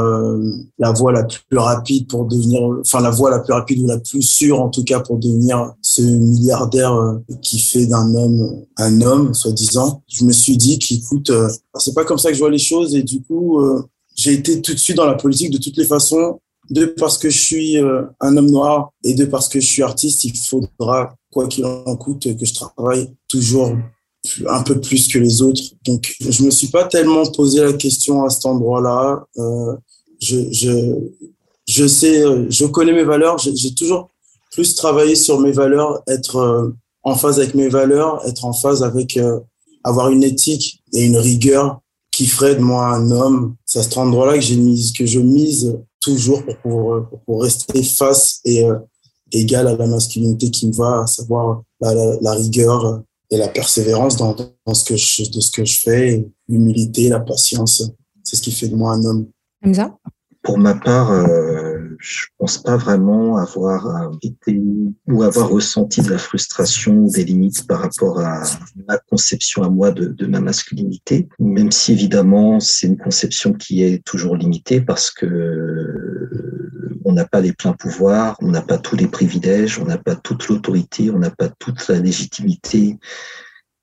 [0.79, 3.99] la voie la plus rapide pour devenir, enfin la voie la plus rapide ou la
[3.99, 9.33] plus sûre en tout cas pour devenir ce milliardaire qui fait d'un homme un homme,
[9.33, 10.01] soi-disant.
[10.07, 11.29] Je me suis dit qu'écoute,
[11.77, 13.59] c'est pas comme ça que je vois les choses et du coup,
[14.15, 16.39] j'ai été tout de suite dans la politique de toutes les façons.
[16.71, 19.83] De parce que je suis euh, un homme noir et de parce que je suis
[19.83, 23.71] artiste, il faudra, quoi qu'il en coûte, que je travaille toujours
[24.47, 25.61] un peu plus que les autres.
[25.85, 29.23] Donc, je me suis pas tellement posé la question à cet endroit-là.
[29.37, 29.75] Euh,
[30.19, 30.95] je, je,
[31.67, 33.37] je sais, je connais mes valeurs.
[33.37, 34.09] J'ai toujours
[34.55, 36.69] plus travaillé sur mes valeurs, être euh,
[37.03, 39.39] en phase avec mes valeurs, être en phase avec euh,
[39.83, 41.81] avoir une éthique et une rigueur
[42.15, 43.55] qui ferait de moi un homme.
[43.65, 48.39] C'est à cet endroit-là que j'ai mise, que je mise toujours pour, pour, rester face
[48.45, 48.77] et euh,
[49.33, 53.01] égal à la masculinité qui me va, à savoir la, la, rigueur
[53.31, 54.33] et la persévérance dans,
[54.65, 57.91] dans, ce que je, de ce que je fais, l'humilité, la patience.
[58.23, 59.27] C'est ce qui fait de moi un homme.
[59.65, 59.97] Hamza?
[60.41, 61.54] Pour ma part, euh,
[61.99, 64.61] je pense pas vraiment avoir été
[65.07, 68.43] ou avoir ressenti de la frustration des limites par rapport à
[68.87, 74.03] ma conception à moi de, ma masculinité, même si évidemment c'est une conception qui est
[74.05, 78.95] toujours limitée parce que euh, on n'a pas les pleins pouvoirs, on n'a pas tous
[78.95, 82.97] les privilèges, on n'a pas toute l'autorité, on n'a pas toute la légitimité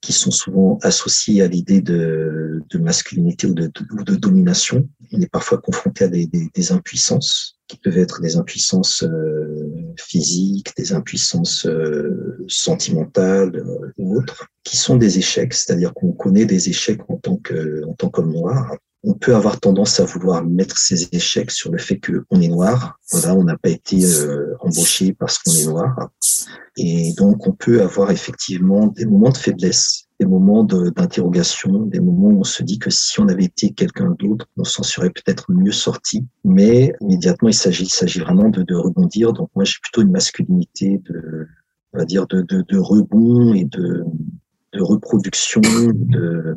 [0.02, 4.88] qui sont souvent associés à l'idée de, masculinité ou de, domination.
[5.12, 10.92] On est parfois confronté à des, impuissances qui peuvent être des impuissances euh, physiques, des
[10.92, 17.00] impuissances euh, sentimentales euh, ou autres, qui sont des échecs, c'est-à-dire qu'on connaît des échecs
[17.08, 18.76] en tant que tant qu'homme noir.
[19.04, 23.00] On peut avoir tendance à vouloir mettre ces échecs sur le fait qu'on est noir.
[23.14, 24.00] On n'a pas été
[24.60, 26.10] embauché parce qu'on est noir.
[26.76, 32.28] Et donc, on peut avoir effectivement des moments de faiblesse des moments d'interrogation, des moments
[32.28, 35.50] où on se dit que si on avait été quelqu'un d'autre, on s'en serait peut-être
[35.50, 36.24] mieux sorti.
[36.44, 37.88] Mais immédiatement, il s'agit,
[38.20, 39.32] vraiment de, rebondir.
[39.32, 41.48] Donc moi, j'ai plutôt une masculinité de,
[41.92, 44.04] on va dire, de, rebond et de,
[44.78, 46.56] reproduction, de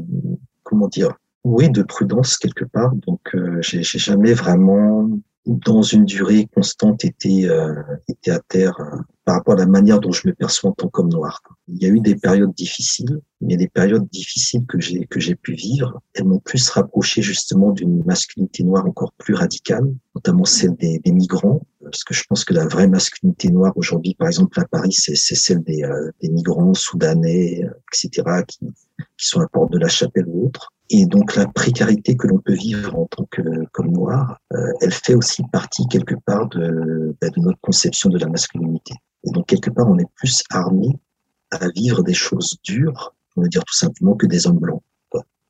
[0.61, 2.93] comment dire, oui, de prudence quelque part.
[3.07, 5.09] Donc, euh, j'ai jamais vraiment
[5.47, 7.81] dans une durée constante était, euh,
[8.27, 11.09] à terre euh, par rapport à la manière dont je me perçois en tant qu'homme
[11.09, 11.41] noir.
[11.67, 15.35] Il y a eu des périodes difficiles, mais les périodes difficiles que j'ai que j'ai
[15.35, 20.75] pu vivre, elles m'ont plus rapproché justement d'une masculinité noire encore plus radicale, notamment celle
[20.75, 24.59] des, des migrants, parce que je pense que la vraie masculinité noire aujourd'hui, par exemple
[24.59, 28.59] à Paris, c'est celle des, euh, des, migrants soudanais, etc., qui,
[29.17, 30.71] qui sont à Porte de la Chapelle ou autres.
[30.89, 34.93] Et donc la précarité que l'on peut vivre en tant que comme noir, euh, elle
[34.93, 38.93] fait aussi partie quelque part de, bah, de notre conception de la masculinité.
[39.23, 40.89] Et donc quelque part, on est plus armé
[41.51, 44.83] à vivre des choses dures, on va dire tout simplement que des hommes blancs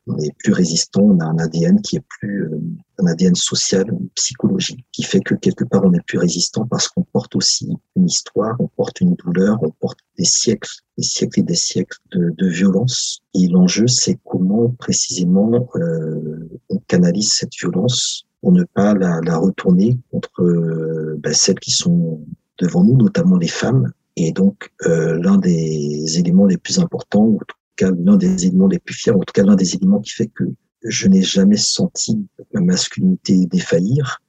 [0.08, 2.60] on est plus résistant, on a un ADN qui est plus euh,
[3.00, 7.04] un ADN social, psychologique, qui fait que quelque part on est plus résistant parce qu'on
[7.04, 11.44] porte aussi une histoire, on porte une douleur, on porte des siècles, des siècles et
[11.44, 13.22] des siècles de, de violence.
[13.34, 19.38] Et l'enjeu, c'est comment précisément euh, on canalise cette violence pour ne pas la, la
[19.38, 22.22] retourner contre euh, ben, celles qui sont
[22.60, 23.92] devant nous, notamment les femmes.
[24.18, 27.40] Et donc, euh, l'un des éléments les plus importants, ou
[27.76, 30.28] cas l'un des éléments les plus fiers, en tout cas l'un des éléments qui fait
[30.28, 30.46] que
[30.84, 34.22] je n'ai jamais senti ma masculinité défaillir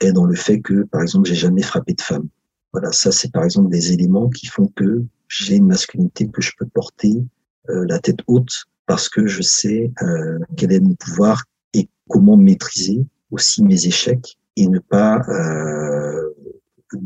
[0.00, 2.28] est dans le fait que, par exemple, j'ai jamais frappé de femme.
[2.72, 6.52] Voilà, ça c'est par exemple des éléments qui font que j'ai une masculinité que je
[6.58, 7.24] peux porter
[7.70, 12.36] euh, la tête haute parce que je sais euh, quel est mon pouvoir et comment
[12.36, 16.30] maîtriser aussi mes échecs et ne pas euh,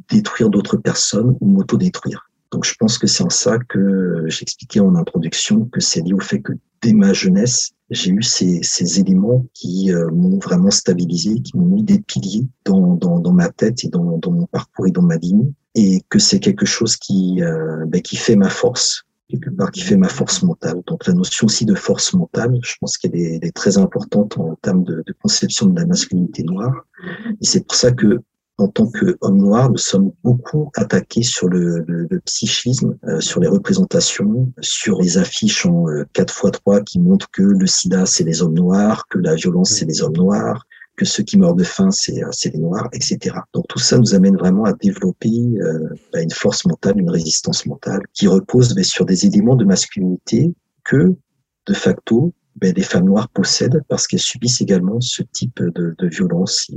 [0.09, 2.31] détruire d'autres personnes ou m'auto-détruire.
[2.51, 6.21] Donc je pense que c'est en ça que j'expliquais en introduction que c'est lié au
[6.21, 11.40] fait que dès ma jeunesse, j'ai eu ces, ces, éléments qui euh, m'ont vraiment stabilisé,
[11.40, 14.87] qui m'ont mis des piliers dans, dans, dans ma tête et dans, dans, mon parcours
[14.87, 18.49] et dans ma ligne, et que c'est quelque chose qui, euh, ben, qui fait ma
[18.49, 20.83] force, quelque part qui fait ma force mentale.
[20.87, 24.57] Donc la notion aussi de force mentale, je pense qu'elle est, est, très importante en
[24.62, 26.85] termes de, de conception de la masculinité noire.
[27.40, 28.21] Et c'est pour ça que
[28.61, 34.53] en tant qu'homme noir, nous sommes beaucoup attaqués sur le, psychisme, euh, sur les représentations,
[34.61, 39.07] sur les affiches en 4x3 euh, qui montrent que le sida, c'est les hommes noirs,
[39.09, 42.31] que la violence, c'est les hommes noirs, que ceux qui meurent de faim, c'est euh,
[42.53, 43.37] les noirs, etc.
[43.55, 45.55] Donc tout ça nous amène vraiment à développer
[46.12, 50.53] bah, une force mentale, une résistance mentale qui repose bah, sur des éléments de masculinité
[50.85, 51.14] que,
[51.66, 56.70] de facto, bah, les femmes noires possèdent parce qu'elles subissent également ce type de, violence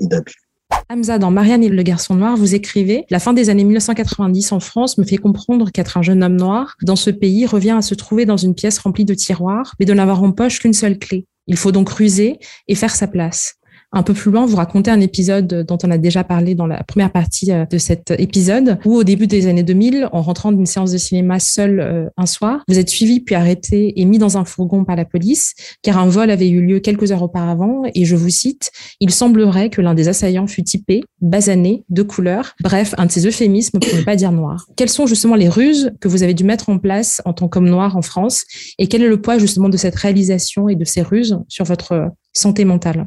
[0.00, 0.47] et d'abus.
[0.90, 4.60] Hamza, dans Marianne et le garçon noir, vous écrivez La fin des années 1990 en
[4.60, 7.94] France me fait comprendre qu'être un jeune homme noir dans ce pays revient à se
[7.94, 11.26] trouver dans une pièce remplie de tiroirs, mais de n'avoir en poche qu'une seule clé.
[11.46, 13.57] Il faut donc ruser et faire sa place.
[13.90, 16.84] Un peu plus loin, vous racontez un épisode dont on a déjà parlé dans la
[16.84, 20.66] première partie euh, de cet épisode, où au début des années 2000, en rentrant d'une
[20.66, 24.36] séance de cinéma seul euh, un soir, vous êtes suivi puis arrêté et mis dans
[24.36, 28.04] un fourgon par la police, car un vol avait eu lieu quelques heures auparavant, et
[28.04, 32.94] je vous cite, il semblerait que l'un des assaillants fût typé, basané, de couleur, bref,
[32.98, 34.66] un de ces euphémismes pour ne pas dire noir.
[34.76, 37.68] Quelles sont justement les ruses que vous avez dû mettre en place en tant qu'homme
[37.70, 38.44] noir en France,
[38.78, 42.10] et quel est le poids justement de cette réalisation et de ces ruses sur votre
[42.34, 43.06] santé mentale?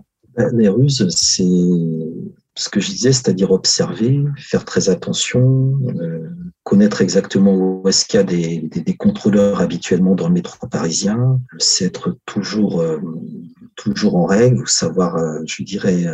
[0.53, 1.43] Les ruses, c'est
[2.55, 6.29] ce que je disais, c'est-à-dire observer, faire très attention, euh,
[6.63, 11.39] connaître exactement où est-ce qu'il y a des, des, contrôleurs habituellement dans le métro parisien,
[11.59, 12.99] c'est être toujours, euh,
[13.75, 16.05] toujours en règle, savoir, euh, je dirais,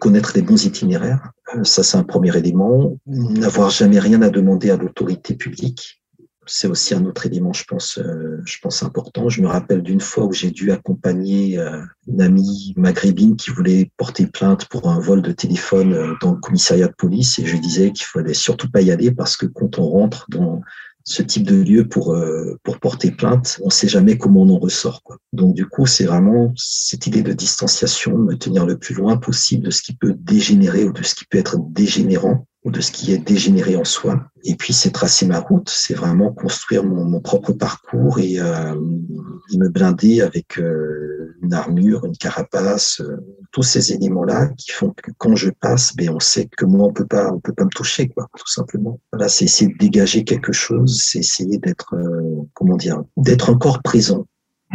[0.00, 1.30] connaître les bons itinéraires.
[1.62, 2.98] ça, c'est un premier élément.
[3.06, 5.95] N'avoir jamais rien à demander à l'autorité publique
[6.46, 9.28] c'est aussi un autre élément, je pense, euh, je pense important.
[9.28, 13.90] Je me rappelle d'une fois où j'ai dû accompagner euh, une amie maghrébine qui voulait
[13.96, 17.56] porter plainte pour un vol de téléphone euh, dans le commissariat de police et je
[17.56, 20.62] disais qu'il fallait surtout pas y aller parce que quand on rentre dans
[21.04, 22.16] ce type de lieu pour
[22.80, 25.04] porter plainte, on sait jamais comment on en ressort.
[25.32, 29.66] Donc du coup, c'est vraiment cette idée de distanciation, me tenir le plus loin possible
[29.66, 32.90] de ce qui peut dégénérer ou de ce qui peut être dégénérant ou de ce
[32.90, 34.20] qui est dégénéré en soi.
[34.42, 38.74] Et puis, c'est tracer ma route, c'est vraiment construire mon, propre parcours et euh,
[39.54, 43.18] me blinder avec euh, une armure, une carapace, euh,
[43.52, 46.92] tous ces éléments-là qui font que quand je passe, ben, on sait que moi, on
[46.92, 48.98] peut pas, on peut pas me toucher, quoi, tout simplement.
[49.12, 51.94] Voilà, c'est essayer de dégager quelque chose, c'est essayer d'être,
[52.54, 54.26] comment dire, d'être encore présent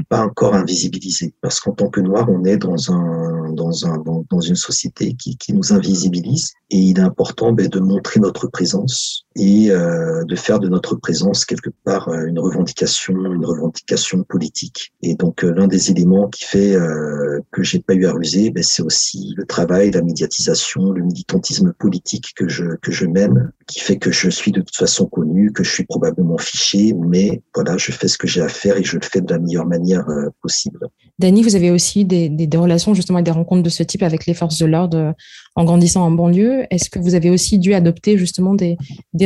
[0.03, 1.33] pas encore invisibilisé.
[1.41, 3.97] Parce qu'en tant que noir on est dans un dans un
[4.29, 6.53] dans, une société qui, qui nous invisibilise.
[6.69, 10.95] Et il est important ben, de montrer notre présence et euh, de faire de notre
[10.95, 16.27] présence quelque part euh, une revendication une revendication politique et donc euh, l'un des éléments
[16.27, 20.01] qui fait euh, que j'ai pas eu à ruser ben, c'est aussi le travail la
[20.01, 24.59] médiatisation le militantisme politique que je que je mène qui fait que je suis de
[24.59, 28.41] toute façon connu que je suis probablement fiché mais voilà je fais ce que j'ai
[28.41, 30.79] à faire et je le fais de la meilleure manière euh, possible.
[31.19, 34.25] Dany, vous avez aussi des, des, relations justement et des rencontres de ce type avec
[34.25, 35.13] les forces de l'ordre
[35.55, 36.65] en grandissant en banlieue.
[36.69, 38.77] Est-ce que vous avez aussi dû adopter justement des,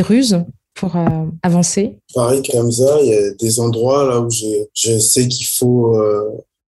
[0.01, 1.97] ruses pour euh, avancer?
[2.13, 5.95] Pareil comme ça, il y a des endroits là où je, sais qu'il faut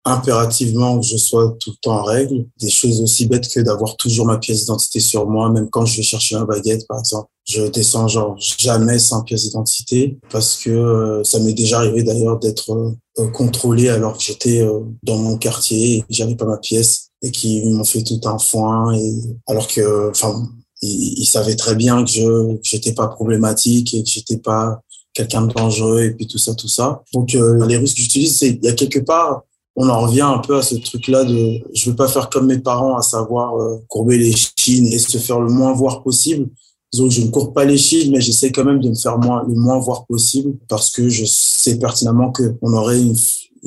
[0.06, 2.46] impérativement que je sois tout le temps en règle.
[2.60, 5.98] Des choses aussi bêtes que d'avoir toujours ma pièce d'identité sur moi, même quand je
[5.98, 7.28] vais chercher ma baguette, par exemple.
[7.48, 12.40] Je descends genre jamais sans pièce d'identité parce que euh, ça m'est déjà arrivé d'ailleurs
[12.40, 12.72] d'être
[13.20, 17.32] euh, contrôlé alors que j'étais euh, dans mon quartier et j'avais pas ma pièce et
[17.32, 19.14] qui m'ont fait tout un foin et
[19.48, 20.48] alors que enfin
[20.82, 24.82] ils, savaient très bien que je j'étais pas problématique et que j'étais pas
[25.14, 27.04] quelqu'un de dangereux et puis tout ça tout ça.
[27.14, 29.44] Donc les risques que j'utilise c'est il y a quelque part
[29.76, 32.60] on en revient un peu à ce truc-là de je veux pas faire comme mes
[32.60, 36.50] parents, à savoir euh, courber les chines et se faire le moins voir possible.
[36.94, 39.44] Donc, je ne cours pas les chines, mais j'essaie quand même de me faire moins,
[39.46, 43.16] le moins voir possible parce que je sais pertinemment qu'on aurait une,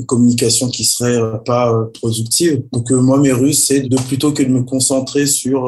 [0.07, 2.63] communication qui serait euh, pas euh, productive.
[2.73, 5.59] Donc euh, moi mes ruses c'est de plutôt que de me concentrer sur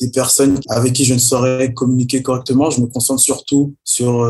[0.00, 4.26] des personnes avec qui je ne saurais communiquer correctement, je me concentre surtout sur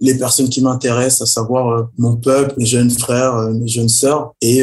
[0.00, 4.62] les personnes qui m'intéressent, à savoir mon peuple, mes jeunes frères, mes jeunes sœurs et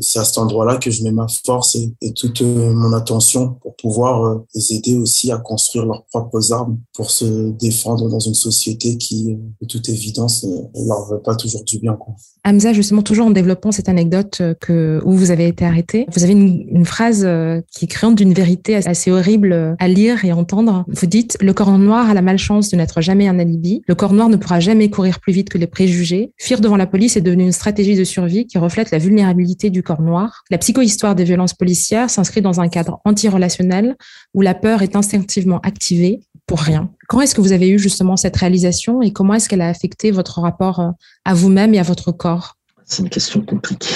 [0.00, 3.76] c'est à cet endroit-là que je mets ma force et, et toute mon attention pour
[3.76, 8.96] pouvoir les aider aussi à construire leurs propres armes pour se défendre dans une société
[8.96, 12.14] qui de toute évidence ne leur veut pas toujours du bien quoi.
[12.44, 16.32] Hamza justement toujours en développant cette anecdote euh, où vous avez été arrêté, vous avez
[16.32, 20.32] une, une phrase euh, qui est créante d'une vérité assez horrible euh, à lire et
[20.32, 20.84] entendre.
[20.88, 23.82] Vous dites Le corps noir a la malchance de n'être jamais un alibi.
[23.86, 26.32] Le corps noir ne pourra jamais courir plus vite que les préjugés.
[26.38, 29.82] Fuir devant la police est devenu une stratégie de survie qui reflète la vulnérabilité du
[29.82, 30.42] corps noir.
[30.50, 33.96] La psychohistoire des violences policières s'inscrit dans un cadre antirelationnel
[34.34, 36.90] où la peur est instinctivement activée pour rien.
[37.08, 40.10] Quand est-ce que vous avez eu justement cette réalisation et comment est-ce qu'elle a affecté
[40.10, 42.59] votre rapport à vous-même et à votre corps?
[42.90, 43.94] C'est une question compliquée.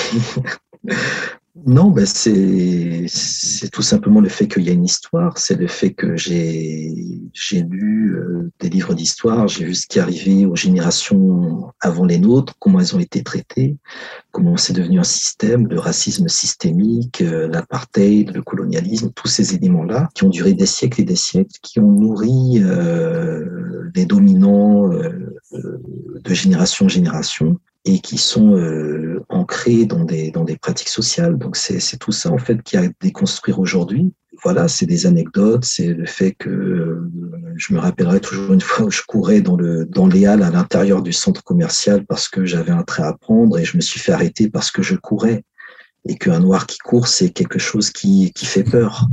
[1.67, 3.07] non, ben c'est,
[3.73, 6.93] tout simplement le fait qu'il y a une histoire, c'est le fait que j'ai,
[7.53, 12.55] lu euh, des livres d'histoire, j'ai vu ce qui arrivait aux générations avant les nôtres,
[12.61, 13.79] comment elles ont été traitées,
[14.31, 20.09] comment c'est devenu un système, le racisme systémique, euh, l'apartheid, le colonialisme, tous ces éléments-là
[20.15, 26.35] qui ont duré des siècles et des siècles, qui ont nourri euh, les dominants de
[26.35, 31.37] génération en génération et qui sont euh, ancrés dans des, dans des pratiques sociales.
[31.39, 34.13] Donc c'est tout ça en fait qui a déconstruire aujourd'hui.
[34.43, 37.11] Voilà, c'est des anecdotes, c'est le fait que euh,
[37.57, 40.51] je me rappellerai toujours une fois où je courais dans le dans les halles à
[40.51, 44.01] l'intérieur du centre commercial parce que j'avais un trait à prendre et je me suis
[44.01, 45.45] fait arrêter parce que je courais
[46.07, 49.07] et qu'un noir qui court c'est quelque chose qui qui fait peur.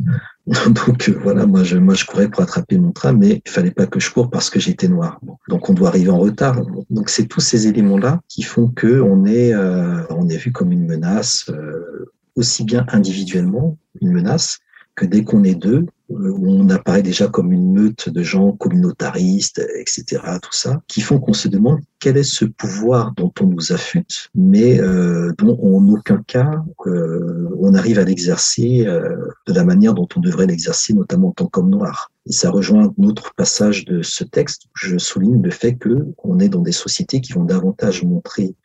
[0.88, 3.72] Donc euh, voilà, moi je, moi je courais pour attraper mon train, mais il fallait
[3.72, 5.20] pas que je cours parce que j'étais noir.
[5.48, 6.62] Donc on doit arriver en retard.
[6.90, 10.72] Donc c'est tous ces éléments-là qui font que on est euh, on est vu comme
[10.72, 14.60] une menace euh, aussi bien individuellement une menace
[14.96, 20.22] que dès qu'on est deux, on apparaît déjà comme une meute de gens communautaristes, etc.,
[20.42, 24.30] tout ça, qui font qu'on se demande quel est ce pouvoir dont on nous affûte,
[24.36, 29.16] mais euh, dont en aucun cas euh, on arrive à l'exercer euh,
[29.48, 32.12] de la manière dont on devrait l'exercer, notamment en tant qu'homme noir.
[32.28, 34.64] Et ça rejoint un autre passage de ce texte.
[34.74, 38.56] Je souligne le fait que on est dans des sociétés qui vont davantage montrer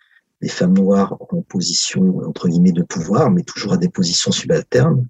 [0.43, 5.07] les femmes noires en position entre guillemets de pouvoir, mais toujours à des positions subalternes,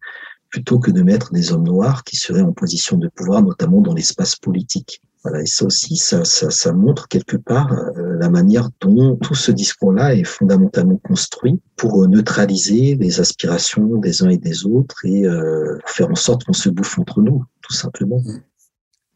[0.50, 3.94] plutôt que de mettre des hommes noirs qui seraient en position de pouvoir, notamment dans
[3.94, 5.00] l'espace politique.
[5.22, 9.34] Voilà, et ça aussi, ça, ça, ça montre quelque part euh, la manière dont tout
[9.34, 15.26] ce discours-là est fondamentalement construit pour neutraliser les aspirations des uns et des autres et
[15.26, 18.22] euh, faire en sorte qu'on se bouffe entre nous, tout simplement.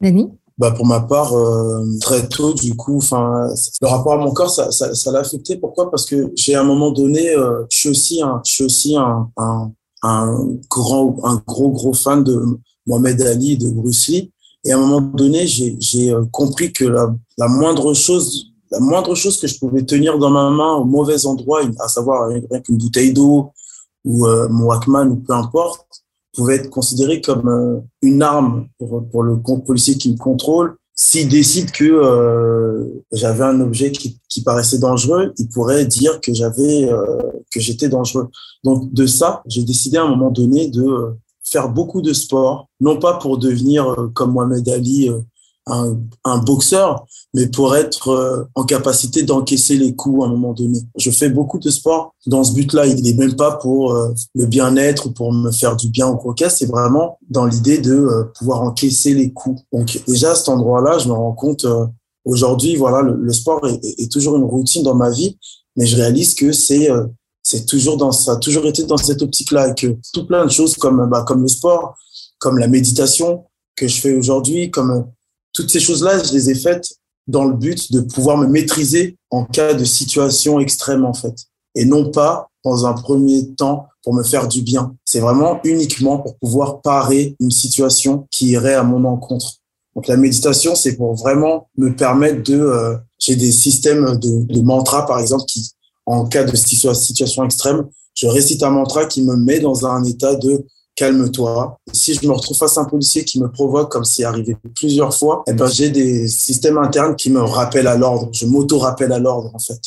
[0.01, 3.49] Dani bah pour ma part, euh, très tôt, du coup, enfin,
[3.81, 5.57] le rapport à mon corps, ça, ça, ça l'a affecté.
[5.57, 5.91] Pourquoi?
[5.91, 8.95] Parce que j'ai à un moment donné, euh, je suis aussi un, je suis aussi
[8.95, 9.73] un, un,
[10.03, 12.43] un grand, un gros, gros fan de
[12.87, 14.33] Mohamed Ali, de Bruce Lee.
[14.65, 19.15] Et à un moment donné, j'ai euh, compris que la, la, moindre chose, la moindre
[19.15, 22.77] chose que je pouvais tenir dans ma main au mauvais endroit, à savoir rien qu'une
[22.77, 23.53] bouteille d'eau
[24.05, 25.87] ou euh, mon Walkman ou peu importe,
[26.35, 31.29] pouvait être considérée comme euh, une arme pour, pour le policier qui me contrôle s'il
[31.29, 37.17] décide que euh, j'avais un objet qui, paraissait dangereux, il pourrait dire que j'avais euh,
[37.51, 38.29] que j'étais dangereux.
[38.65, 42.69] Donc de ça, j'ai décidé à un moment donné de euh, faire beaucoup de sport,
[42.81, 45.11] non pas pour devenir comme Mohamed Ali
[45.71, 50.53] un, un, boxeur, mais pour être euh, en capacité d'encaisser les coups à un moment
[50.53, 50.79] donné.
[50.97, 52.87] Je fais beaucoup de sport dans ce but-là.
[52.87, 56.17] Il n'est même pas pour euh, le bien-être ou pour me faire du bien au
[56.17, 56.51] croquet.
[56.51, 59.63] C'est vraiment dans l'idée de euh, pouvoir encaisser les coups.
[59.73, 61.67] Donc déjà à cet endroit-là, je me rends compte
[62.25, 65.39] aujourd'hui, voilà, le, le sport est, est, toujours une routine dans ma vie,
[65.77, 66.89] mais je réalise que c'est
[67.43, 70.51] c'est toujours dans ça a toujours été dans cette optique-là et que tout plein de
[70.51, 71.97] choses comme bah, comme le sport,
[72.39, 73.45] comme la méditation
[73.77, 75.07] que je fais aujourd'hui, comme
[75.53, 76.89] toutes ces choses-là, je les ai faites
[77.27, 81.35] dans le but de pouvoir me maîtriser en cas de situation extrême, en fait.
[81.75, 84.95] Et non pas dans un premier temps pour me faire du bien.
[85.05, 89.55] C'est vraiment uniquement pour pouvoir parer une situation qui irait à mon encontre.
[89.95, 92.59] Donc la méditation, c'est pour vraiment me permettre de...
[92.59, 95.71] Euh, j'ai des systèmes de, de mantra, par exemple, qui,
[96.07, 100.35] en cas de situation extrême, je récite un mantra qui me met dans un état
[100.35, 100.65] de
[101.01, 101.79] calme-toi.
[101.93, 105.15] Si je me retrouve face à un policier qui me provoque, comme c'est arrivé plusieurs
[105.15, 108.29] fois, eh ben, j'ai des systèmes internes qui me rappellent à l'ordre.
[108.33, 109.81] Je m'auto-rappelle à l'ordre, en fait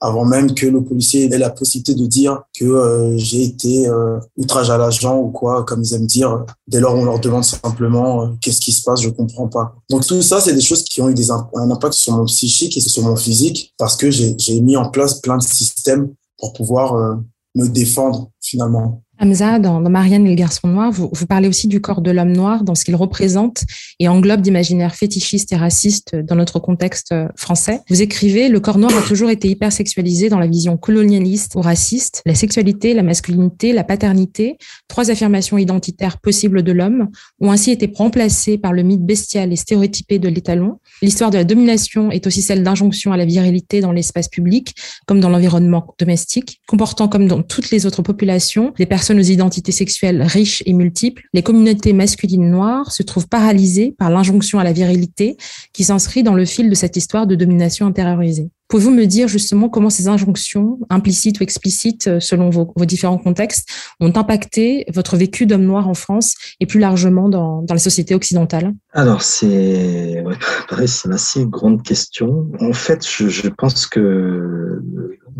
[0.00, 4.18] avant même que le policier ait la possibilité de dire que euh, j'ai été euh,
[4.38, 6.46] outrage à l'agent ou quoi, comme ils aiment dire.
[6.66, 9.74] Dès lors, on leur demande simplement euh, qu'est-ce qui se passe, je comprends pas.
[9.90, 11.14] Donc tout ça, c'est des choses qui ont eu
[11.54, 15.20] un impact sur mon psychique et sur mon physique parce que j'ai mis en place
[15.20, 16.08] plein de systèmes
[16.38, 17.18] pour pouvoir
[17.54, 19.02] me défendre finalement.
[19.22, 22.32] Hamza, dans, Marianne et le garçon noir, vous, vous parlez aussi du corps de l'homme
[22.32, 23.64] noir dans ce qu'il représente
[23.98, 27.80] et englobe d'imaginaires fétichistes et racistes dans notre contexte euh, français.
[27.90, 32.22] Vous écrivez, le corps noir a toujours été hypersexualisé dans la vision colonialiste ou raciste.
[32.24, 34.56] La sexualité, la masculinité, la paternité,
[34.88, 37.08] trois affirmations identitaires possibles de l'homme,
[37.40, 40.78] ont ainsi été remplacées par le mythe bestial et stéréotypé de l'étalon.
[41.02, 44.74] L'histoire de la domination est aussi celle d'injonction à la virilité dans l'espace public,
[45.06, 49.72] comme dans l'environnement domestique, comportant comme dans toutes les autres populations des personnes aux identités
[49.72, 54.72] sexuelles riches et multiples, les communautés masculines noires se trouvent paralysées par l'injonction à la
[54.72, 55.36] virilité
[55.72, 58.50] qui s'inscrit dans le fil de cette histoire de domination intériorisée.
[58.70, 63.68] Pouvez-vous me dire justement comment ces injonctions, implicites ou explicites euh, selon vos, différents contextes,
[63.98, 68.14] ont impacté votre vécu d'homme noir en France et plus largement dans, dans la société
[68.14, 68.72] occidentale?
[68.92, 70.36] Alors, c'est ouais,
[70.86, 72.46] c'est une assez grande question.
[72.60, 74.80] En fait, je pense que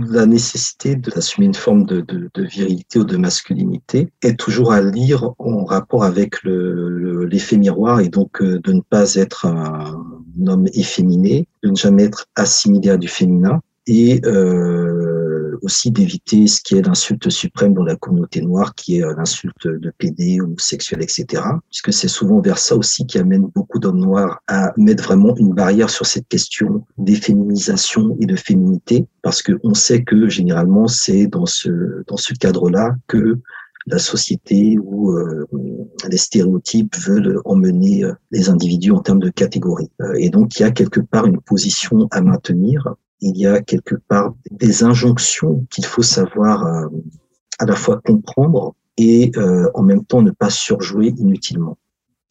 [0.08, 2.04] la nécessité d'assumer une forme de,
[2.36, 8.08] virilité ou de masculinité est toujours à lire en rapport avec l'effet le, miroir et
[8.08, 10.04] donc euh, de ne pas être un,
[10.46, 15.09] homme efféminé, de ne jamais être assimilé à du féminin et euh,
[15.62, 19.66] aussi d'éviter ce qui est l'insulte suprême dans la communauté noire, qui est euh, l'insulte
[19.66, 21.42] de PD ou sexuelle, etc.
[21.68, 25.54] Puisque c'est souvent vers ça aussi qui amène beaucoup d'hommes noirs à mettre vraiment une
[25.54, 31.46] barrière sur cette question d'efféminisation et de féminité, parce qu'on sait que généralement c'est dans
[31.46, 33.38] ce dans ce cadre-là que
[33.86, 35.46] la société où euh,
[36.08, 39.90] les stéréotypes veulent emmener euh, les individus en termes de catégories.
[40.18, 42.94] Et donc, il y a quelque part une position à maintenir.
[43.20, 46.64] Il y a quelque part des injonctions qu'il faut savoir
[47.58, 49.30] à la fois comprendre et
[49.74, 51.76] en même temps ne pas surjouer inutilement.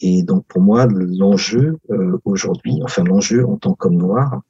[0.01, 1.77] Et donc, pour moi, l'enjeu
[2.25, 4.41] aujourd'hui, enfin l'enjeu en tant qu'homme noir,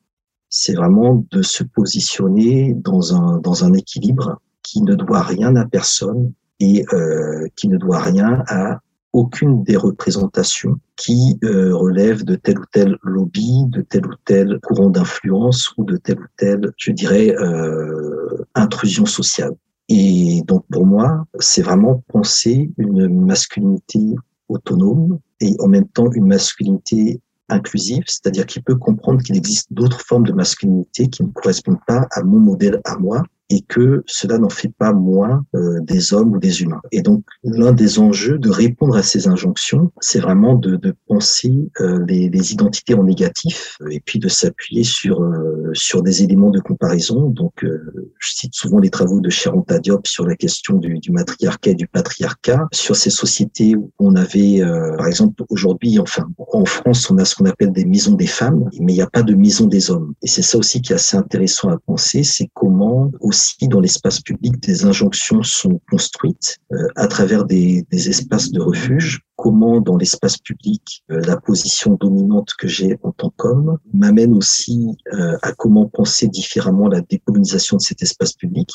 [0.50, 5.66] c'est vraiment de se positionner dans un, dans un équilibre qui ne doit rien à
[5.66, 8.80] personne et euh, qui ne doit rien à
[9.14, 14.60] aucune des représentations qui euh, relèvent de tel ou tel lobby, de tel ou tel
[14.62, 19.54] courant d'influence ou de tel ou tel, je dirais, euh, intrusion sociale.
[19.88, 24.00] Et donc pour moi, c'est vraiment penser une masculinité
[24.48, 30.02] autonome et en même temps une masculinité inclusive, c'est-à-dire qui peut comprendre qu'il existe d'autres
[30.02, 34.38] formes de masculinité qui ne correspondent pas à mon modèle à moi et que cela
[34.38, 36.82] n'en fait pas moins euh, des hommes ou des humains.
[36.92, 41.54] Et donc, l'un des enjeux de répondre à ces injonctions, c'est vraiment de, de penser
[41.82, 46.50] euh, les, les, identités en négatif et puis de s'appuyer sur euh, sur des éléments
[46.52, 47.30] de comparaison.
[47.30, 51.72] Donc, je cite souvent les travaux de Sharon Diop sur la question du, du, matriarcat
[51.72, 54.62] et du patriarcat, sur ces sociétés où on avait,
[54.98, 58.70] par exemple, aujourd'hui, enfin, en France, on a ce qu'on appelle des maisons des femmes,
[58.80, 60.14] mais il n'y a pas de maison des hommes.
[60.22, 64.22] Et c'est ça aussi qui est assez intéressant à penser, c'est comment aussi dans l'espace
[64.22, 69.22] public des injonctions sont construites euh, à travers des, des, espaces de refuge.
[69.36, 74.98] Comment dans l'espace public euh, la position dominante que j'ai en tant qu'homme m'amène aussi
[75.14, 78.70] euh, à comment penser différemment la décolonisation de cet espace public.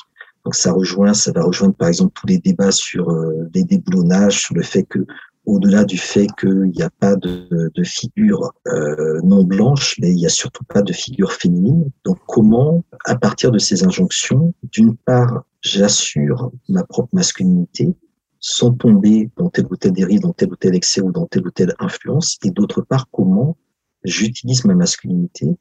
[0.45, 3.11] Donc ça rejoint, ça va rejoindre par exemple tous les débats sur
[3.55, 5.07] les déboulonnages, sur le fait que
[5.47, 10.26] au-delà du fait qu'il n'y a pas de, figure euh, non blanche, mais il n'y
[10.26, 11.90] a surtout pas de figure féminine.
[12.05, 17.95] Donc comment, à partir de ces injonctions, d'une part, j'assure ma propre masculinité,
[18.40, 21.47] sans tomber dans tel ou tel dérive, dans tel ou tel excès ou dans telle
[21.47, 23.57] ou telle influence, et d'autre part, comment
[24.05, 25.57] j'utilise ma masculinité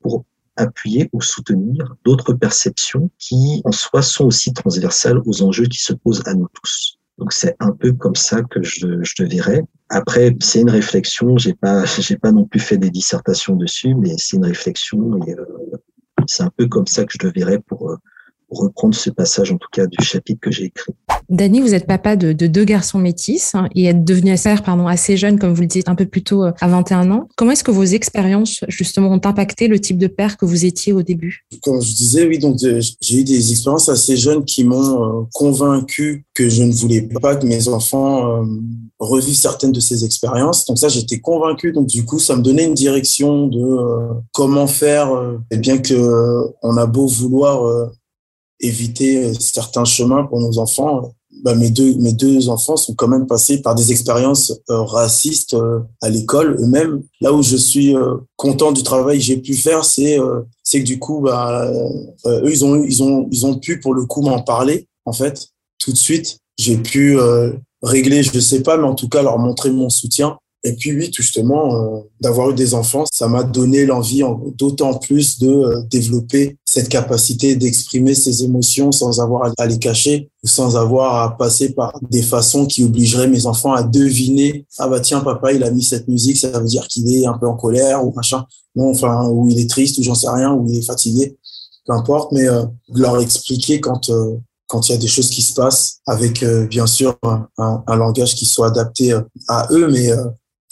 [0.00, 0.24] pour
[0.56, 5.92] appuyer ou soutenir d'autres perceptions qui, en soi, sont aussi transversales aux enjeux qui se
[5.92, 6.95] posent à nous tous.
[7.18, 9.62] Donc c'est un peu comme ça que je, je le verrais.
[9.88, 11.38] Après, c'est une réflexion.
[11.38, 15.32] J'ai pas, j'ai pas non plus fait des dissertations dessus, mais c'est une réflexion et
[15.32, 15.44] euh,
[16.26, 17.96] c'est un peu comme ça que je le verrais pour, euh,
[18.58, 20.92] reprendre ce passage, en tout cas, du chapitre que j'ai écrit.
[21.28, 25.16] Dany, vous êtes papa de, deux garçons métis hein, et êtes devenu père pardon, assez
[25.16, 27.28] jeune, comme vous le dites, un peu plus tôt, euh, à 21 ans.
[27.36, 30.92] Comment est-ce que vos expériences, justement, ont impacté le type de père que vous étiez
[30.92, 31.44] au début?
[31.62, 35.24] Comme je disais, oui, donc euh, j'ai eu des expériences assez jeunes qui m'ont euh,
[35.32, 38.44] convaincu que je ne voulais pas que mes enfants
[38.98, 40.66] revivent certaines de ces expériences.
[40.66, 41.72] Donc ça, j'étais convaincu.
[41.72, 43.78] Donc du coup, ça me donnait une direction de
[44.32, 45.08] comment faire.
[45.50, 45.94] et bien que
[46.62, 47.90] on a beau vouloir
[48.60, 53.26] éviter certains chemins pour nos enfants, bah, mes deux mes deux enfants sont quand même
[53.26, 57.02] passés par des expériences euh, racistes euh, à l'école eux-mêmes.
[57.20, 60.18] Là où je suis euh, content du travail que j'ai pu faire, c'est
[60.62, 61.70] c'est que du coup bah
[62.26, 65.48] eux ils ont ils ont ils ont pu pour le coup m'en parler en fait
[65.78, 66.38] tout de suite.
[66.58, 67.18] J'ai pu
[67.82, 71.10] régler, je sais pas, mais en tout cas leur montrer mon soutien et puis oui,
[71.14, 74.22] justement, euh, d'avoir eu des enfants, ça m'a donné l'envie
[74.58, 80.28] d'autant plus de euh, développer cette capacité d'exprimer ses émotions sans avoir à les cacher
[80.42, 85.00] sans avoir à passer par des façons qui obligeraient mes enfants à deviner ah bah
[85.00, 87.56] tiens papa il a mis cette musique ça veut dire qu'il est un peu en
[87.56, 88.44] colère ou machin.
[88.74, 91.36] Non enfin ou il est triste ou j'en sais rien ou il est fatigué
[91.86, 94.10] peu importe mais euh, leur expliquer quand
[94.68, 97.16] quand il y a des choses qui se passent avec bien sûr
[97.56, 99.16] un, langage qui soit adapté
[99.48, 100.10] à eux mais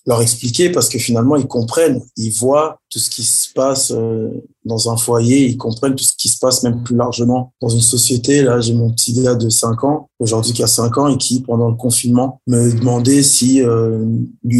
[0.06, 4.30] leur expliquer parce que finalement ils comprennent, ils voient tout ce qui se passe euh,
[4.64, 7.80] dans un foyer, ils comprennent tout ce qui se passe même plus largement dans une
[7.80, 8.40] société.
[8.42, 11.42] Là, j'ai mon petit gars de 5 ans, aujourd'hui qui a 5 ans et qui,
[11.42, 14.06] pendant le confinement, me demandait si, euh,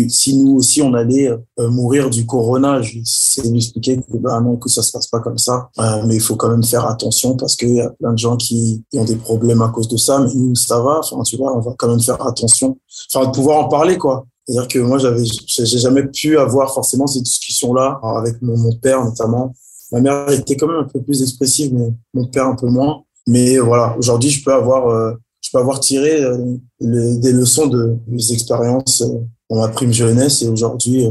[0.09, 2.83] si nous aussi on allait euh, mourir du corona.
[2.83, 5.69] Je sais lui expliquer que bah non, que ça se passe pas comme ça,
[6.07, 8.83] mais il faut quand même faire attention parce qu'il y a plein de gens qui
[8.95, 11.01] ont des problèmes à cause de ça, mais nous ça va.
[11.01, 12.79] Enfin, tu vois, on va quand même faire attention.
[13.15, 14.27] Enfin, de pouvoir en parler quoi.
[14.47, 19.55] C'est-à-dire que moi, j'avais, j'ai jamais pu avoir forcément ces discussions-là avec mon, père notamment.
[19.91, 23.05] Ma mère était quand même un peu plus expressive, mais mon père un peu moins.
[23.27, 27.97] Mais voilà, aujourd'hui, je peux avoir, euh, je peux avoir tiré euh, des leçons de
[28.07, 31.07] mes expériences euh, dans ma prime jeunesse et aujourd'hui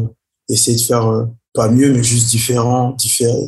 [0.48, 2.96] essayer de faire pas mieux, mais juste différent,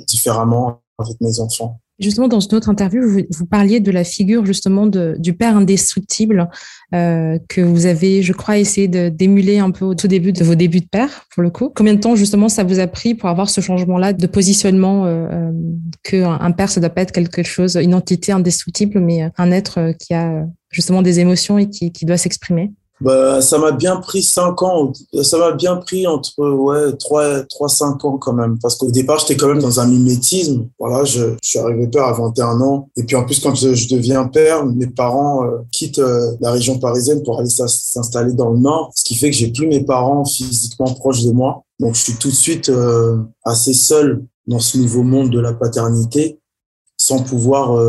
[0.07, 1.79] différemment avec mes enfants.
[1.99, 5.55] Justement, dans une autre interview, vous, vous parliez de la figure justement de, du père
[5.55, 6.49] indestructible
[6.93, 10.55] euh, que vous avez, je crois, essayé d'émuler un peu au tout début de vos
[10.55, 11.71] débuts de père, pour le coup.
[11.73, 15.27] Combien de temps justement ça vous a pris pour avoir ce changement-là de positionnement euh,
[15.31, 15.51] euh
[16.03, 19.93] qu'un un père, ça doit pas être quelque chose, une entité indestructible, mais un être
[19.97, 22.71] qui a justement des émotions et qui, qui doit s'exprimer?
[23.06, 24.91] Bah, ça m'a bien pris cinq ans.
[25.22, 29.20] Ça m'a bien pris entre ouais trois trois cinq ans quand même, parce qu'au départ
[29.20, 30.68] j'étais quand même dans un mimétisme.
[30.80, 33.88] Voilà, je, je suis arrivé père à 21 ans, et puis en plus quand je,
[33.93, 38.58] deviens père, mes parents euh, quittent euh, la région parisienne pour aller s'installer dans le
[38.58, 41.64] nord, ce qui fait que j'ai plus mes parents physiquement proches de moi.
[41.80, 45.53] Donc je suis tout de suite euh, assez seul dans ce nouveau monde de la
[45.53, 46.39] paternité,
[46.97, 47.80] sans pouvoir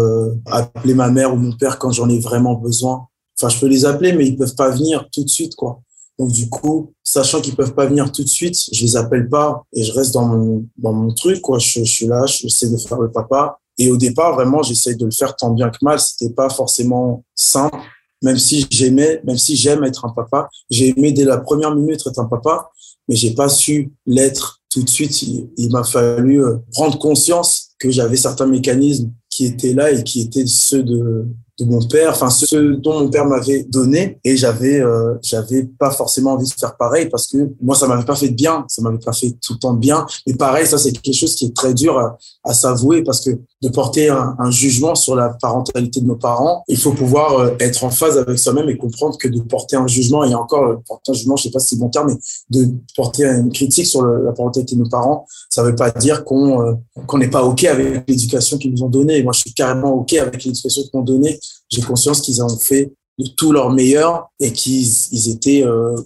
[0.46, 3.06] appeler ma mère ou mon père quand j'en ai vraiment besoin
[3.38, 5.80] Enfin, je peux les appeler, mais ils peuvent pas venir tout de suite, quoi.
[6.18, 9.64] Donc du coup, sachant qu'ils peuvent pas venir tout de suite, je les appelle pas
[9.74, 11.58] et je reste dans mon dans mon truc, quoi.
[11.58, 13.58] Je, je suis là, j'essaie de faire le papa.
[13.78, 16.00] Et au départ, vraiment, j'essaie de le faire tant bien que mal.
[16.00, 17.76] C'était pas forcément simple,
[18.22, 20.48] même si j'aimais, même si j'aime être un papa.
[20.70, 22.70] J'ai aimé dès la première minute être un papa,
[23.06, 25.20] mais j'ai pas su l'être tout de suite.
[25.22, 30.02] Il, il m'a fallu euh, prendre conscience que j'avais certains mécanismes qui étaient là et
[30.02, 31.26] qui étaient ceux de
[31.58, 35.90] de mon père, enfin ce dont mon père m'avait donné, et j'avais euh, j'avais pas
[35.90, 38.82] forcément envie de faire pareil parce que moi ça m'avait pas fait de bien, ça
[38.82, 40.06] m'avait pas fait tout le temps de bien.
[40.26, 43.30] Mais pareil, ça c'est quelque chose qui est très dur à, à s'avouer parce que
[43.62, 47.82] de porter un, jugement sur la parentalité de nos parents, il faut pouvoir euh, être
[47.84, 51.12] en phase avec soi-même et comprendre que de porter un jugement et encore euh, porter
[51.12, 52.18] un jugement, je sais pas si c'est bon terme, mais
[52.50, 56.78] de porter une critique sur la parentalité de nos parents, ça veut pas dire qu'on
[57.06, 59.22] qu'on n'est pas ok avec l'éducation qu'ils nous ont donnée.
[59.22, 61.38] Moi, je suis carrément ok avec l'éducation qu'ils m'ont donnée
[61.68, 65.96] j'ai conscience qu'ils ont fait de tout leur meilleur et qu'ils ils étaient, euh,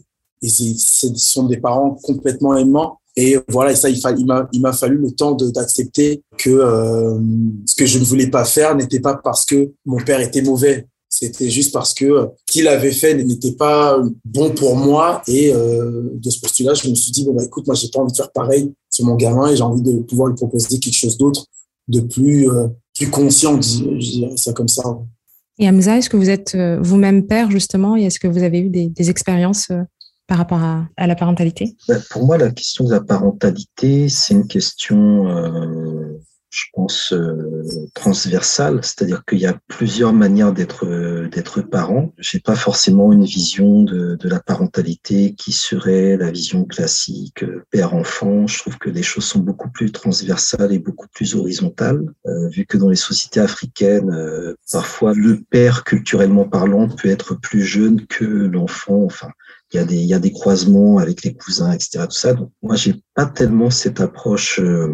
[0.42, 2.98] ils, sont des parents complètement aimants.
[3.16, 7.18] Et voilà, et ça, il, il m'a, il m'a fallu le temps d'accepter que euh,
[7.66, 10.86] ce que je ne voulais pas faire n'était pas parce que mon père était mauvais.
[11.12, 15.22] C'était juste parce que euh, qu'il avait fait n'était pas bon pour moi.
[15.26, 17.98] Et euh, de ce postulat, je me suis dit, bon, bah, écoute, moi, j'ai pas
[17.98, 20.94] envie de faire pareil sur mon gamin et j'ai envie de pouvoir lui proposer quelque
[20.94, 21.44] chose d'autre,
[21.88, 24.84] de plus, euh, plus conscient, je dirais ça comme ça.
[25.60, 28.60] Et Hamza, est-ce que vous êtes euh, vous-même père justement et est-ce que vous avez
[28.60, 29.82] eu des, expériences euh,
[30.26, 31.76] par rapport à, la parentalité?
[31.86, 36.09] Bah, Pour moi, la question de la parentalité, c'est une question euh,
[36.50, 37.62] je pense, euh,
[37.94, 40.86] transversale, c'est-à-dire qu'il y a plusieurs manières d'être
[41.28, 42.12] d'être parent.
[42.18, 47.64] J'ai pas forcément une vision de, de, la parentalité qui serait la vision classique euh,
[47.70, 48.48] père-enfant.
[48.48, 52.66] Je trouve que les choses sont beaucoup plus transversales et beaucoup plus horizontales, euh, vu
[52.66, 54.10] que dans les sociétés africaines,
[54.72, 59.04] parfois le père, culturellement parlant, peut être plus jeune que l'enfant.
[59.04, 59.30] Enfin,
[59.72, 62.34] il y a des il y a des croisements avec les cousins etc tout ça.
[62.34, 64.88] Donc moi j'ai pas tellement cette approche euh,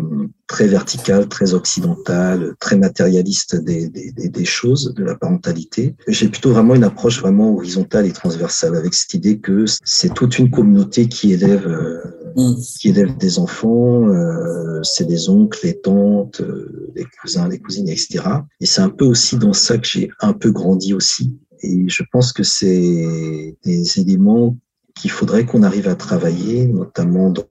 [0.46, 5.96] très verticale très occidentale très matérialiste des, des, des, choses de la parentalité.
[6.08, 10.38] J'ai plutôt vraiment une approche vraiment horizontale et transversale avec cette idée que c'est toute
[10.38, 12.02] une communauté qui élève euh,
[12.36, 12.54] mm.
[12.78, 17.88] qui élève des enfants euh, c'est des oncles les tantes euh, les cousins les cousines
[17.88, 18.24] etc
[18.60, 21.36] et c'est un peu aussi dans ça que j'ai un peu grandi aussi.
[21.62, 24.56] Et je pense que c'est des éléments
[24.96, 27.44] qu'il faudrait qu'on arrive à travailler, notamment dans,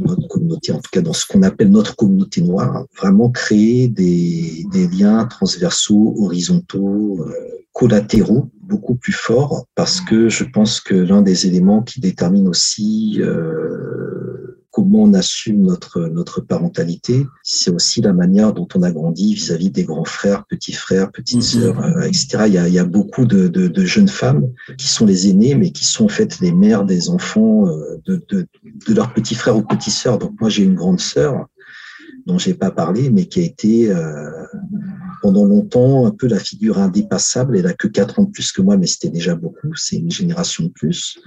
[0.00, 4.64] notre communauté, en tout cas dans ce qu'on appelle notre communauté noire, vraiment créer des,
[4.72, 7.32] des liens transversaux, horizontaux, euh,
[7.72, 13.16] collatéraux beaucoup plus forts, parce que je pense que l'un des éléments qui détermine aussi
[13.20, 14.23] euh,
[14.94, 19.70] comment on assume notre notre parentalité, c'est aussi la manière dont on a grandi vis-à-vis
[19.70, 21.60] des grands frères, petits frères, petites mm-hmm.
[21.60, 22.44] sœurs, euh, etc.
[22.46, 25.28] Il y a, il y a beaucoup de, de, de, jeunes femmes qui sont les
[25.28, 28.46] aînées, mais qui sont en fait les mères des enfants euh, de, de,
[28.86, 30.18] de leurs petits frères ou petites sœurs.
[30.18, 31.46] Donc moi j'ai une grande sœur
[32.26, 34.30] dont j'ai pas parlé, mais qui a été euh,
[35.22, 37.56] pendant longtemps un peu la figure indépassable.
[37.56, 39.74] Elle a que quatre ans de plus que moi, mais c'était déjà beaucoup.
[39.74, 41.18] C'est une génération de plus.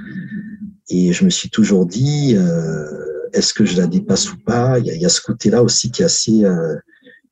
[0.90, 2.86] Et je me suis toujours dit, euh,
[3.34, 4.80] est-ce que je la dépasse ou pas?
[4.80, 6.76] Il y, y a, ce côté-là aussi qui est assez euh,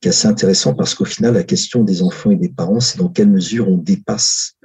[0.00, 2.98] qui est assez intéressant parce qu'au final, la question des enfants et des parents, c'est
[2.98, 4.55] dans quelle mesure on dépasse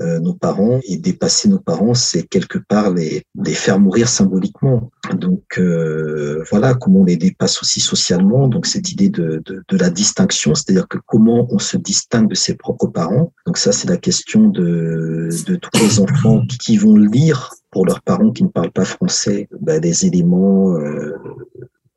[0.00, 4.90] nos parents et dépasser nos parents, c'est quelque part les, les faire mourir symboliquement.
[5.14, 8.48] Donc euh, voilà comment on les dépasse aussi socialement.
[8.48, 12.34] Donc cette idée de, de, de la distinction, c'est-à-dire que comment on se distingue de
[12.34, 13.32] ses propres parents.
[13.46, 18.02] Donc ça, c'est la question de, de tous les enfants qui vont lire pour leurs
[18.02, 21.14] parents qui ne parlent pas français bah, des éléments euh,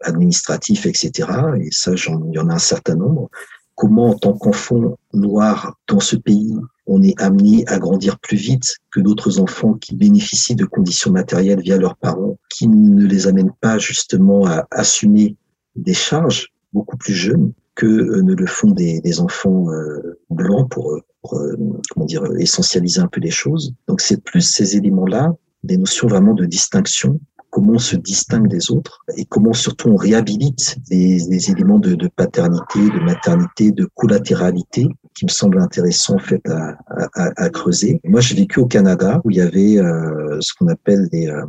[0.01, 1.29] administratifs, etc.
[1.59, 3.29] Et ça, il y en a un certain nombre.
[3.75, 8.77] Comment, en tant qu'enfant noir dans ce pays, on est amené à grandir plus vite
[8.91, 13.53] que d'autres enfants qui bénéficient de conditions matérielles via leurs parents, qui ne les amènent
[13.61, 15.37] pas justement à assumer
[15.75, 20.99] des charges beaucoup plus jeunes que euh, ne le font des, enfants euh, blancs pour,
[21.21, 21.55] pour euh,
[21.89, 23.73] comment dire essentialiser un peu les choses.
[23.87, 27.19] Donc c'est plus ces éléments-là, des notions vraiment de distinction
[27.53, 32.79] comment on se distingue des autres et comment surtout on réhabilite des, éléments de, paternité,
[32.79, 36.77] de maternité, de collatéralité qui me semble intéressant en fait à,
[37.15, 37.99] à, à creuser.
[38.03, 41.45] Moi, j'ai vécu au Canada où il y avait euh, ce qu'on appelle des euh,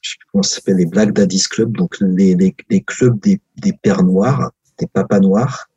[0.00, 3.18] je sais plus comment ça s'appelle les Black Daddy's Club, donc les, les, les clubs
[3.20, 5.68] des, des pères noirs, des papas noirs,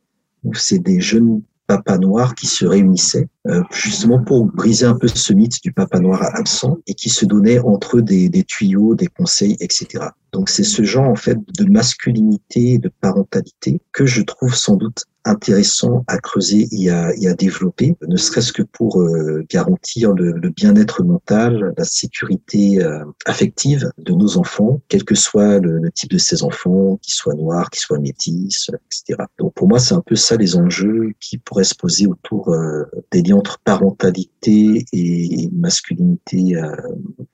[0.44, 5.08] où c'est des jeunes papa noir qui se réunissaient euh, justement pour briser un peu
[5.08, 8.94] ce mythe du papa noir absent et qui se donnaient entre eux des, des tuyaux,
[8.94, 10.06] des conseils, etc.
[10.32, 15.04] Donc c'est ce genre en fait de masculinité, de parentalité que je trouve sans doute
[15.24, 21.72] intéressant à creuser et à, développer, ne serait-ce que pour euh, garantir le, bien-être mental,
[21.76, 26.42] la sécurité euh, affective de nos enfants, quel que soit le, le type de ces
[26.42, 29.24] enfants, qu'ils soient noirs, qu'ils soient métis, etc.
[29.38, 32.84] Donc pour moi, c'est un peu ça les enjeux qui pourraient se poser autour euh,
[33.10, 36.54] des liens entre parentalité et masculinité,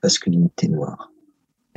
[0.02, 1.10] masculinité noire.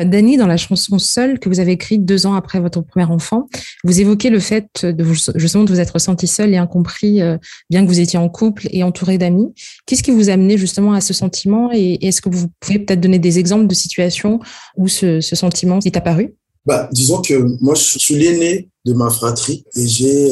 [0.06, 3.47] Dany, dans la chanson Seul que vous avez écrite deux ans après votre premier enfant,
[3.84, 7.38] vous évoquez le fait de vous, justement de vous être ressenti seul et incompris, euh,
[7.70, 9.54] bien que vous étiez en couple et entouré d'amis.
[9.86, 13.02] Qu'est-ce qui vous a amené justement à ce sentiment et est-ce que vous pouvez peut-être
[13.02, 14.39] donner des exemples de situations
[14.78, 16.36] où ce, sentiment est apparu?
[16.66, 20.30] Bah, disons que moi, je suis l'aîné de ma fratrie et j'ai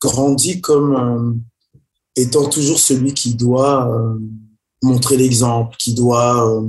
[0.00, 1.42] grandi comme
[2.16, 4.18] étant toujours celui qui doit euh,
[4.82, 6.68] montrer l'exemple, qui doit euh,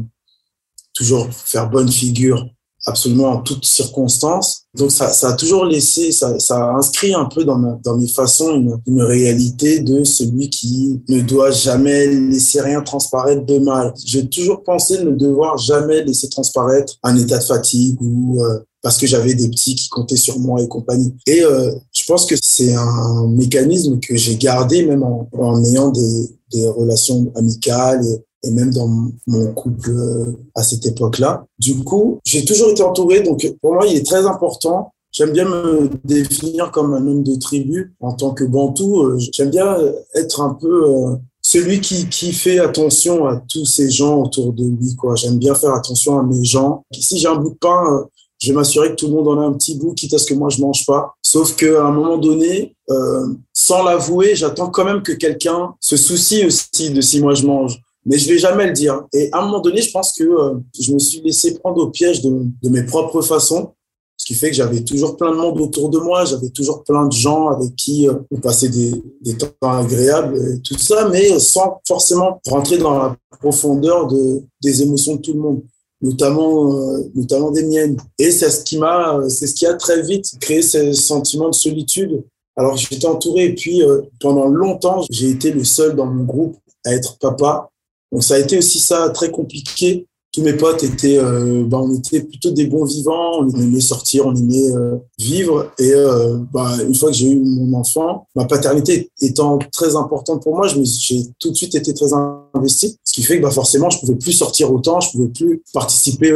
[1.00, 2.46] toujours faire bonne figure
[2.86, 4.64] absolument en toutes circonstances.
[4.76, 7.58] Donc ça, a toujours laissé, ça, a inscrit un peu dans,
[7.98, 13.94] mes façons une, réalité de celui qui ne doit jamais laisser rien transparaître de mal.
[14.06, 18.98] J'ai toujours pensé ne devoir jamais laisser transparaître un état de fatigue ou euh, parce
[18.98, 21.14] que j'avais des petits qui comptaient sur moi et compagnie.
[21.28, 26.30] Et euh, je pense que c'est un mécanisme que j'ai gardé même en, ayant des,
[26.76, 28.04] relations amicales
[28.44, 28.88] et même dans
[29.28, 31.46] mon couple euh, à cette époque-là.
[31.58, 34.94] Du coup, j'ai toujours été entouré, donc pour moi, il est très important.
[35.12, 39.04] J'aime bien me définir comme un homme de tribu en tant que Bantou.
[39.04, 39.76] Euh, j'aime bien
[40.16, 44.66] être un peu euh, celui qui, qui fait attention à tous ces gens autour de
[44.66, 44.96] lui.
[44.96, 45.16] Quoi.
[45.16, 46.86] J'aime bien faire attention à mes gens.
[46.94, 48.08] Si j'ai un bout de pain,
[48.40, 50.26] je vais m'assurer que tout le monde en a un petit bout, quitte à ce
[50.26, 51.14] que moi je mange pas.
[51.22, 56.46] Sauf qu'à un moment donné, euh, sans l'avouer, j'attends quand même que quelqu'un se soucie
[56.46, 57.82] aussi de si moi je mange.
[58.10, 59.04] Mais je vais jamais le dire.
[59.14, 61.90] Et à un moment donné, je pense que euh, je me suis laissé prendre au
[61.90, 62.34] piège de,
[62.64, 63.74] mes propres façons.
[64.18, 67.06] Ce qui fait que j'avais toujours plein de monde autour de moi, j'avais toujours plein
[67.06, 71.80] de gens avec qui euh, on passait des, temps agréables et tout ça, mais sans
[71.88, 75.62] forcément rentrer dans la profondeur de, des émotions de tout le monde
[76.02, 77.98] notamment euh, notamment des miennes.
[78.18, 81.56] Et c'est ce qui m'a c'est ce qui a très vite créé ce sentiment de
[81.56, 82.24] solitude.
[82.56, 83.46] Alors j'étais entouré.
[83.46, 83.82] Et puis
[84.22, 86.56] pendant longtemps j'ai été le seul dans mon groupe
[86.86, 87.70] à être papa
[88.12, 91.94] donc ça a été aussi ça très compliqué tous mes potes étaient, euh, bah, on
[91.96, 95.72] était plutôt des bons vivants, on aimait sortir, on aimait euh, vivre.
[95.80, 100.44] Et euh, bah, une fois que j'ai eu mon enfant, ma paternité étant très importante
[100.44, 102.14] pour moi, j'ai tout de suite été très
[102.54, 102.98] investi.
[103.04, 106.32] Ce qui fait que bah, forcément, je pouvais plus sortir autant, je pouvais plus participer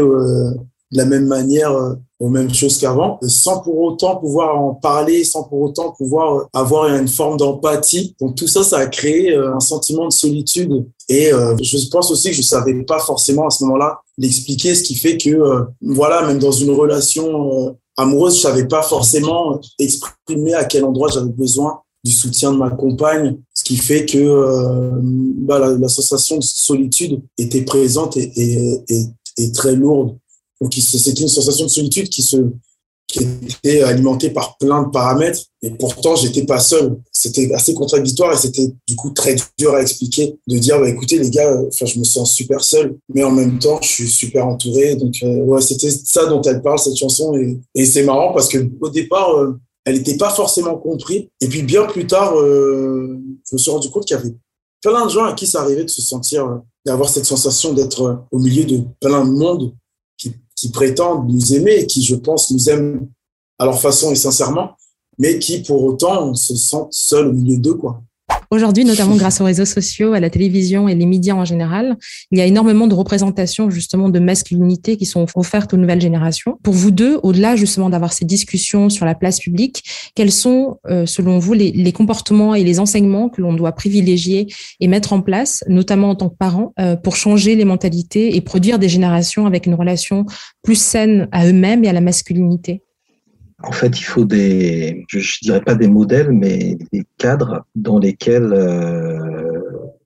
[0.93, 1.75] de la même manière
[2.19, 6.87] aux mêmes choses qu'avant, sans pour autant pouvoir en parler, sans pour autant pouvoir avoir
[6.87, 8.15] une forme d'empathie.
[8.21, 10.85] Donc tout ça, ça a créé un sentiment de solitude.
[11.09, 14.83] Et euh, je pense aussi que je savais pas forcément à ce moment-là l'expliquer, ce
[14.83, 19.59] qui fait que, euh, voilà, même dans une relation euh, amoureuse, je savais pas forcément
[19.79, 24.91] exprimer à quel endroit j'avais besoin du soutien de ma compagne, ce qui fait que
[25.39, 29.05] bah, la, sensation de solitude était présente et, et,
[29.37, 30.17] et très lourde.
[30.71, 32.37] C'était une sensation de solitude qui se
[33.07, 36.97] qui était alimentée par plein de paramètres et pourtant j'étais pas seul.
[37.11, 41.19] C'était assez contradictoire et c'était du coup très dur à expliquer de dire bah écoutez
[41.19, 44.47] les gars, enfin je me sens super seul, mais en même temps je suis super
[44.47, 44.95] entouré.
[44.95, 48.57] Donc euh, c'était ça dont elle parle cette chanson et, et c'est marrant parce que
[48.81, 53.55] au départ euh, elle n'était pas forcément comprise et puis bien plus tard euh, je
[53.55, 54.33] me suis rendu compte qu'il y avait
[54.81, 58.39] plein de gens à qui ça arrivait de se sentir d'avoir cette sensation d'être au
[58.39, 59.73] milieu de plein de monde
[60.63, 63.09] qui prétendent nous aimer et qui, je pense, nous aiment
[63.59, 64.77] à leur façon et sincèrement,
[65.19, 68.01] mais qui, pour autant, se sentent seuls au milieu d'eux, quoi.
[68.51, 71.97] Aujourd'hui, notamment grâce aux réseaux sociaux, à la télévision et les médias en général,
[72.31, 76.57] il y a énormément de représentations justement de masculinité qui sont offertes aux nouvelles générations.
[76.63, 79.83] Pour vous deux, au-delà justement d'avoir ces discussions sur la place publique,
[80.15, 84.47] quels sont, euh, selon vous, les, comportements et les enseignements que l'on doit privilégier
[84.79, 88.41] et mettre en place, notamment en tant que parents, euh, pour changer les mentalités et
[88.41, 90.25] produire des générations avec une relation
[90.63, 92.81] plus saine à eux-mêmes et à la masculinité?
[93.63, 97.97] En fait, il faut des, je, je, dirais pas des modèles, mais des cadres dans
[97.97, 99.61] lesquels euh,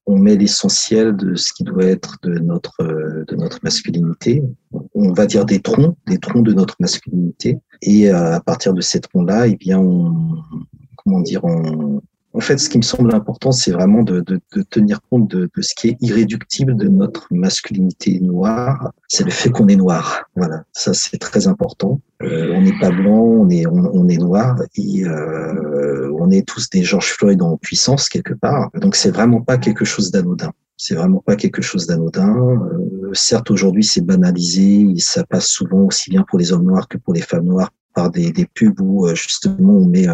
[0.06, 4.44] on met l'essentiel de ce qui doit être de notre de notre masculinité.
[4.94, 7.58] On va dire des troncs, des troncs de notre masculinité.
[7.82, 10.38] Et euh, à partir de ces troncs-là, eh bien, on,
[10.96, 12.02] comment dire, on,
[12.38, 15.50] en fait, ce qui me semble important, c'est vraiment de, de, de, tenir compte de,
[15.56, 18.92] de, ce qui est irréductible de notre masculinité noire.
[19.08, 20.24] C'est le fait qu'on est noir.
[20.36, 22.00] Voilà, ça c'est très important.
[22.22, 26.70] Euh, on n'est pas blanc, on est on, est noir et euh, on est tous
[26.70, 28.70] des George Floyd en puissance quelque part.
[28.80, 30.52] Donc c'est vraiment pas quelque chose d'anodin.
[30.78, 32.36] C'est vraiment pas quelque chose d'anodin.
[32.38, 37.00] Euh, certes, aujourd'hui, c'est banalisé ça passe souvent aussi bien pour les hommes noirs que
[37.00, 40.06] pour les femmes noires par des, des pubs où euh, justement on met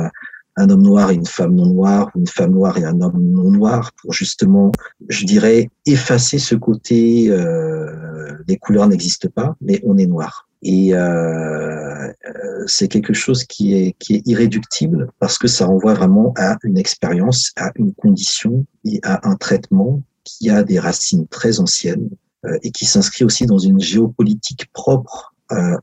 [0.55, 3.51] un homme noir et une femme non noire, une femme noire et un homme non
[3.51, 4.71] noir, pour justement,
[5.09, 10.47] je dirais, effacer ce côté, euh, les couleurs n'existent pas, mais on est noir.
[10.63, 15.93] Et euh, euh, c'est quelque chose qui est, qui est irréductible parce que ça renvoie
[15.93, 21.27] vraiment à une expérience, à une condition et à un traitement qui a des racines
[21.27, 22.09] très anciennes
[22.45, 25.32] euh, et qui s'inscrit aussi dans une géopolitique propre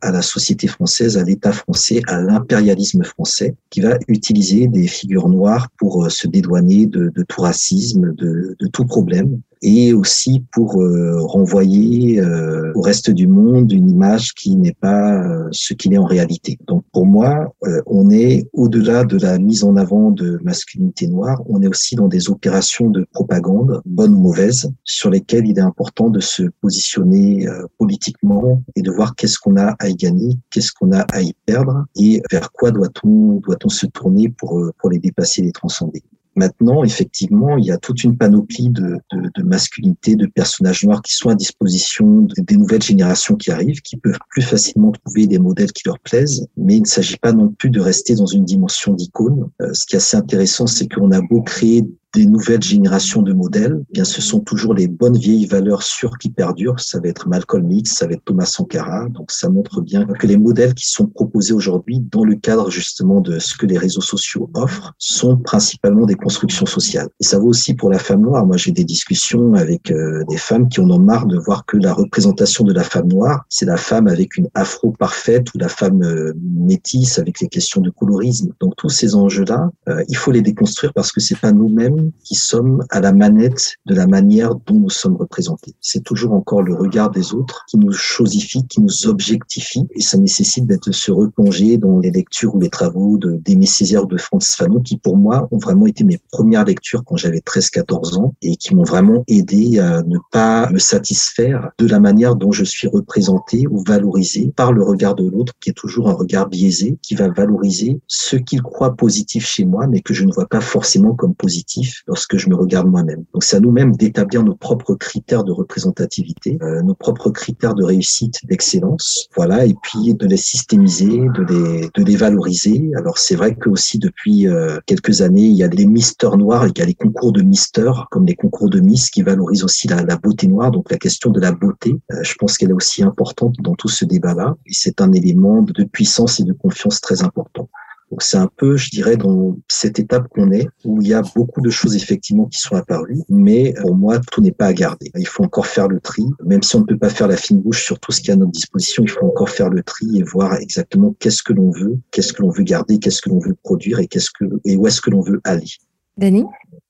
[0.01, 5.29] à la société française, à l'État français, à l'impérialisme français, qui va utiliser des figures
[5.29, 11.21] noires pour euh, se dédouaner de, tout racisme, de, tout problème, et aussi pour euh,
[11.21, 15.99] renvoyer euh, au reste du monde une image qui n'est pas euh, ce qu'il est
[15.99, 16.59] en réalité.
[16.67, 21.43] Donc pour moi, euh, on est au-delà de la mise en avant de masculinité noire,
[21.47, 25.63] on est aussi dans des opérations de propagande, bonnes ou mauvaises, sur lesquelles il est
[25.63, 27.47] important de se positionner
[27.79, 31.35] politiquement et de voir qu'est-ce qu'on a à y gagner, qu'est-ce qu'on a à y
[31.47, 36.03] perdre et vers quoi doit-on doit-on se tourner pour pour les dépasser, les transcender.
[36.37, 41.03] Maintenant, effectivement, il y a toute une panoplie de, de, de masculinité, de personnages noirs
[41.03, 45.39] qui sont à disposition des nouvelles générations qui arrivent, qui peuvent plus facilement trouver des
[45.39, 46.47] modèles qui leur plaisent.
[46.57, 49.49] Mais il ne s'agit pas non plus de rester dans une dimension d'icône.
[49.61, 53.33] Euh, ce qui est assez intéressant, c'est qu'on a beau créer des nouvelles générations de
[53.33, 56.81] modèles, eh bien ce sont toujours les bonnes vieilles valeurs sûres qui perdurent.
[56.81, 59.09] Ça va être Malcolm X, ça va être Thomas Sankara.
[59.11, 63.21] Donc ça montre bien que les modèles qui sont proposés aujourd'hui dans le cadre justement
[63.21, 67.09] de ce que les réseaux sociaux offrent sont principalement des constructions sociales.
[67.21, 68.45] Et ça vaut aussi pour la femme noire.
[68.47, 71.77] Moi, j'ai des discussions avec euh, des femmes qui en ont marre de voir que
[71.77, 75.69] la représentation de la femme noire, c'est la femme avec une afro parfaite ou la
[75.69, 78.53] femme euh, métisse avec les questions de colorisme.
[78.61, 82.35] Donc tous ces enjeux-là, euh, il faut les déconstruire parce que c'est pas nous-mêmes qui
[82.35, 85.75] sommes à la manette de la manière dont nous sommes représentés.
[85.81, 90.19] C'est toujours encore le regard des autres qui nous chosifie, qui nous objectifie, et ça
[90.19, 94.81] nécessite de se replonger dans les lectures ou les travaux d'Aimé Césaire de Francis Fanon,
[94.81, 98.75] qui pour moi ont vraiment été mes premières lectures quand j'avais 13-14 ans et qui
[98.75, 103.67] m'ont vraiment aidé à ne pas me satisfaire de la manière dont je suis représenté
[103.71, 107.29] ou valorisé par le regard de l'autre, qui est toujours un regard biaisé, qui va
[107.29, 111.35] valoriser ce qu'il croit positif chez moi, mais que je ne vois pas forcément comme
[111.35, 113.25] positif lorsque je me regarde moi-même.
[113.33, 117.85] Donc c'est à nous-mêmes d'établir nos propres critères de représentativité, euh, nos propres critères de
[117.85, 122.91] réussite, d'excellence, voilà, et puis de les systémiser, de les, de les valoriser.
[122.97, 126.67] Alors c'est vrai que aussi depuis euh, quelques années, il y a des misters noirs,
[126.67, 129.89] il y a les concours de misters, comme les concours de Miss, qui valorisent aussi
[129.89, 131.95] la, la beauté noire, donc la question de la beauté.
[132.13, 135.63] Euh, je pense qu'elle est aussi importante dans tout ce débat-là, et c'est un élément
[135.63, 137.69] de puissance et de confiance très important.
[138.11, 141.23] Donc c'est un peu, je dirais, dans cette étape qu'on est, où il y a
[141.37, 145.13] beaucoup de choses effectivement qui sont apparues, mais pour moi, tout n'est pas à garder.
[145.17, 147.61] Il faut encore faire le tri, même si on ne peut pas faire la fine
[147.61, 150.19] bouche sur tout ce qui est à notre disposition, il faut encore faire le tri
[150.19, 153.39] et voir exactement qu'est-ce que l'on veut, qu'est-ce que l'on veut garder, qu'est-ce que l'on
[153.39, 155.69] veut produire et qu'est-ce que et où est-ce que l'on veut aller.
[156.17, 156.45] Danny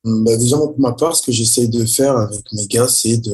[0.04, 3.30] bah Déjà, pour ma part, ce que j'essaye de faire avec mes gars, c'est de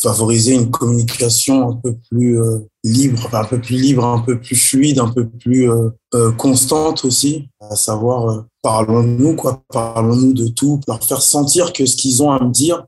[0.00, 4.56] favoriser une communication un peu plus euh, libre, un peu plus libre, un peu plus
[4.56, 10.80] fluide, un peu plus euh, euh, constante aussi, à savoir parlons-nous quoi, parlons-nous de tout,
[10.86, 12.84] leur faire sentir que ce qu'ils ont à me dire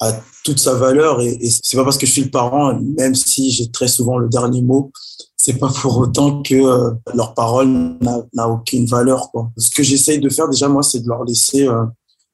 [0.00, 0.12] a
[0.44, 1.22] toute sa valeur.
[1.22, 4.18] Et, et c'est pas parce que je suis le parent, même si j'ai très souvent
[4.18, 4.92] le dernier mot,
[5.36, 9.50] c'est pas pour autant que leur parole n'a aucune valeur quoi.
[9.56, 11.68] Ce que j'essaye de faire déjà moi, c'est de leur laisser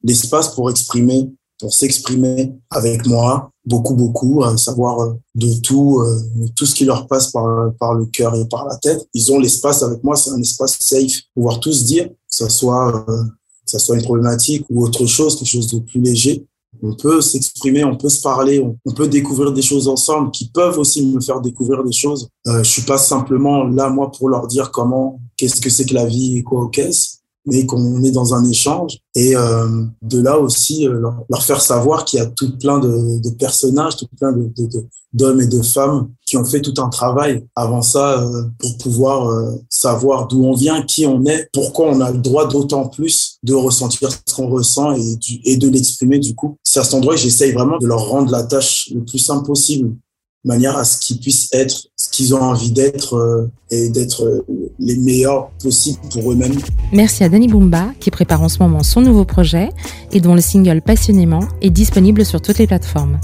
[0.02, 1.28] l'espace pour exprimer
[1.60, 6.84] pour s'exprimer avec moi, beaucoup, beaucoup, à savoir euh, de tout, euh, tout ce qui
[6.84, 9.06] leur passe par, par le cœur et par la tête.
[9.14, 12.48] Ils ont l'espace avec moi, c'est un espace safe, pouvoir tout se dire, que ce
[12.48, 16.46] soit, euh, que ça soit une problématique ou autre chose, quelque chose de plus léger.
[16.82, 20.78] On peut s'exprimer, on peut se parler, on, peut découvrir des choses ensemble qui peuvent
[20.78, 22.28] aussi me faire découvrir des choses.
[22.46, 25.94] Euh, je suis pas simplement là, moi, pour leur dire comment, qu'est-ce que c'est que
[25.94, 28.98] la vie et quoi qu'est-ce mais qu'on est dans un échange.
[29.14, 33.20] Et euh, de là aussi, euh, leur, faire savoir qu'il y a tout plein de,
[33.20, 36.88] de personnages, tout plein d'hommes de, de, et de femmes qui ont fait tout un
[36.88, 41.90] travail avant ça euh, pour pouvoir euh, savoir d'où on vient, qui on est, pourquoi
[41.90, 45.68] on a le droit d'autant plus de ressentir ce qu'on ressent et, du, et de
[45.68, 46.56] l'exprimer du coup.
[46.62, 49.46] C'est à cet endroit que j'essaye vraiment de leur rendre la tâche le plus simple
[49.46, 49.96] possible
[50.44, 51.88] manière à ce qu'ils puissent être
[52.34, 54.44] ont envie d'être euh, et d'être euh,
[54.78, 56.58] les meilleurs possibles pour eux-mêmes.
[56.92, 59.70] Merci à Danny Bumba qui prépare en ce moment son nouveau projet
[60.12, 63.18] et dont le single Passionnément est disponible sur toutes les plateformes.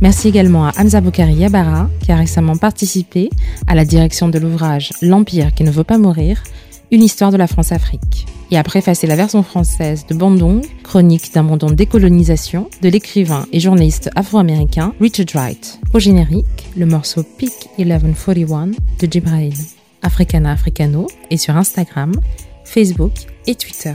[0.00, 3.30] Merci également à Hamza Boukari Yabara qui a récemment participé
[3.66, 6.42] à la direction de l'ouvrage L'Empire qui ne veut pas mourir,
[6.90, 11.42] une histoire de la France-Afrique et a préfacé la version française de Bandung, chronique d'un
[11.42, 15.80] monde en décolonisation, de l'écrivain et journaliste afro-américain Richard Wright.
[15.92, 18.66] Au générique, le morceau Peak 1141
[19.00, 19.54] de Jibril.
[20.02, 22.12] Africana Africano est sur Instagram,
[22.64, 23.12] Facebook
[23.46, 23.94] et Twitter.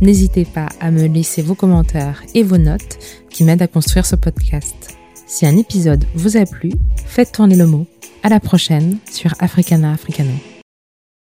[0.00, 4.16] N'hésitez pas à me laisser vos commentaires et vos notes qui m'aident à construire ce
[4.16, 4.96] podcast.
[5.26, 6.72] Si un épisode vous a plu,
[7.06, 7.86] faites tourner le mot.
[8.22, 10.32] À la prochaine sur Africana Africano.